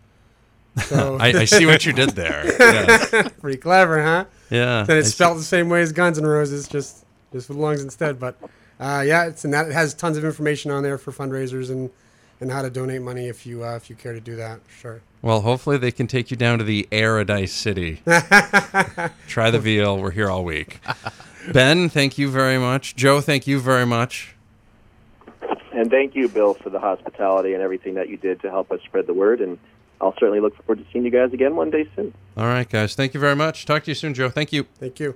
So 0.85 1.17
I, 1.21 1.27
I 1.27 1.45
see 1.45 1.65
what 1.65 1.85
you 1.85 1.93
did 1.93 2.11
there. 2.11 2.45
Yeah, 2.59 3.29
pretty 3.39 3.57
clever, 3.57 4.03
huh? 4.03 4.25
yeah. 4.49 4.83
Then 4.83 4.97
it's 4.97 5.07
I 5.07 5.09
see- 5.09 5.15
spelled 5.15 5.37
the 5.39 5.43
same 5.43 5.69
way 5.69 5.81
as 5.81 5.91
Guns 5.91 6.17
N' 6.17 6.25
Roses, 6.25 6.67
just 6.67 7.05
just 7.33 7.49
with 7.49 7.57
lungs 7.57 7.81
instead. 7.81 8.19
But 8.19 8.37
uh, 8.79 9.03
yeah, 9.05 9.25
it's 9.25 9.43
and 9.45 9.53
that 9.53 9.67
it 9.67 9.73
has 9.73 9.93
tons 9.93 10.17
of 10.17 10.25
information 10.25 10.71
on 10.71 10.83
there 10.83 10.97
for 10.97 11.11
fundraisers 11.11 11.69
and 11.69 11.89
and 12.39 12.51
how 12.51 12.61
to 12.61 12.69
donate 12.69 13.01
money 13.01 13.27
if 13.27 13.45
you 13.45 13.63
uh, 13.63 13.75
if 13.75 13.89
you 13.89 13.95
care 13.95 14.13
to 14.13 14.19
do 14.21 14.35
that. 14.35 14.59
Sure. 14.79 15.01
Well, 15.23 15.41
hopefully 15.41 15.77
they 15.77 15.91
can 15.91 16.05
take 16.07 16.29
you 16.29 16.37
down 16.37 16.59
to 16.59 16.63
the 16.63 16.83
Paradise 16.91 17.51
City. 17.51 18.01
Try 19.27 19.49
the 19.51 19.59
veal. 19.59 19.97
We're 19.97 20.11
here 20.11 20.29
all 20.29 20.43
week. 20.43 20.79
Ben, 21.51 21.89
thank 21.89 22.17
you 22.19 22.29
very 22.29 22.59
much. 22.59 22.95
Joe, 22.95 23.19
thank 23.21 23.47
you 23.47 23.59
very 23.59 23.85
much. 23.85 24.35
And 25.77 25.91
thank 25.91 26.15
you, 26.15 26.27
Bill, 26.27 26.55
for 26.55 26.71
the 26.71 26.79
hospitality 26.79 27.53
and 27.53 27.61
everything 27.61 27.93
that 27.93 28.09
you 28.09 28.17
did 28.17 28.41
to 28.41 28.49
help 28.49 28.71
us 28.71 28.79
spread 28.85 29.05
the 29.05 29.13
word. 29.13 29.41
And 29.41 29.59
I'll 30.01 30.13
certainly 30.13 30.39
look 30.39 30.55
forward 30.63 30.83
to 30.83 30.91
seeing 30.91 31.05
you 31.05 31.11
guys 31.11 31.31
again 31.33 31.55
one 31.55 31.69
day 31.69 31.87
soon. 31.95 32.15
All 32.35 32.45
right, 32.47 32.67
guys. 32.67 32.95
Thank 32.95 33.13
you 33.13 33.19
very 33.19 33.35
much. 33.35 33.65
Talk 33.67 33.83
to 33.83 33.91
you 33.91 33.95
soon, 33.95 34.15
Joe. 34.15 34.29
Thank 34.29 34.51
you. 34.51 34.63
Thank 34.79 34.99
you. 34.99 35.13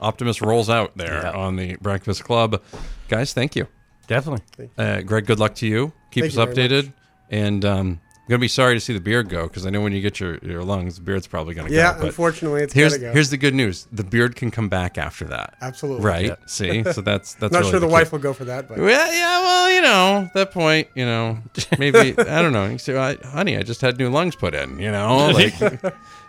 Optimus 0.00 0.42
rolls 0.42 0.68
out 0.68 0.96
there 0.96 1.22
Yeah. 1.22 1.30
on 1.30 1.54
the 1.54 1.76
Breakfast 1.76 2.24
Club. 2.24 2.60
Guys, 3.08 3.32
thank 3.32 3.54
you. 3.54 3.68
Definitely. 4.08 4.70
Uh, 4.76 5.02
Greg, 5.02 5.26
good 5.26 5.38
luck 5.38 5.54
to 5.56 5.66
you. 5.66 5.92
Keep 6.10 6.24
Thank 6.24 6.32
us 6.32 6.38
you 6.48 6.54
very 6.54 6.68
updated. 6.68 6.92
And 7.30 7.64
um, 7.64 8.00
I'm 8.24 8.28
going 8.30 8.38
to 8.38 8.44
be 8.44 8.48
sorry 8.48 8.74
to 8.74 8.80
see 8.80 8.94
the 8.94 9.00
beard 9.00 9.28
go 9.28 9.42
because 9.46 9.66
I 9.66 9.70
know 9.70 9.82
when 9.82 9.92
you 9.92 10.00
get 10.00 10.18
your, 10.18 10.38
your 10.38 10.64
lungs, 10.64 10.94
the 10.96 11.02
beard's 11.02 11.26
probably 11.26 11.52
going 11.54 11.68
to 11.68 11.74
Yeah, 11.74 11.92
go. 11.92 12.00
Yeah, 12.00 12.06
unfortunately, 12.06 12.62
it's 12.62 12.72
here's, 12.72 12.92
gotta 12.94 13.02
go. 13.08 13.12
here's 13.12 13.28
the 13.28 13.36
good 13.36 13.52
news 13.54 13.86
the 13.92 14.02
beard 14.02 14.34
can 14.34 14.50
come 14.50 14.70
back 14.70 14.96
after 14.96 15.26
that. 15.26 15.56
Absolutely. 15.60 16.06
Right? 16.06 16.26
Yeah. 16.28 16.34
See? 16.46 16.82
So 16.94 17.02
that's 17.02 17.34
that's 17.34 17.52
Not 17.52 17.58
really 17.60 17.70
sure 17.72 17.80
the 17.80 17.86
key. 17.86 17.92
wife 17.92 18.12
will 18.12 18.18
go 18.20 18.32
for 18.32 18.46
that, 18.46 18.66
but 18.66 18.78
Well, 18.78 19.12
yeah, 19.12 19.40
well, 19.42 19.70
you 19.72 19.82
know, 19.82 20.22
at 20.26 20.32
that 20.32 20.52
point, 20.52 20.88
you 20.94 21.04
know, 21.04 21.38
maybe 21.78 21.98
I 22.18 22.40
don't 22.40 22.54
know. 22.54 22.64
You 22.66 22.78
say, 22.78 22.96
I, 22.96 23.16
honey, 23.16 23.58
I 23.58 23.62
just 23.62 23.82
had 23.82 23.98
new 23.98 24.08
lungs 24.08 24.36
put 24.36 24.54
in. 24.54 24.78
You 24.78 24.90
know, 24.90 25.30
like 25.34 25.60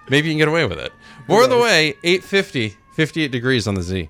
maybe 0.09 0.27
you 0.27 0.33
can 0.33 0.37
get 0.39 0.49
away 0.49 0.65
with 0.65 0.79
it. 0.79 0.91
More 1.29 1.45
of 1.45 1.49
the 1.49 1.57
way, 1.57 1.95
850, 2.03 2.75
58 2.93 3.31
degrees 3.31 3.67
on 3.69 3.75
the 3.75 3.81
Z. 3.81 4.09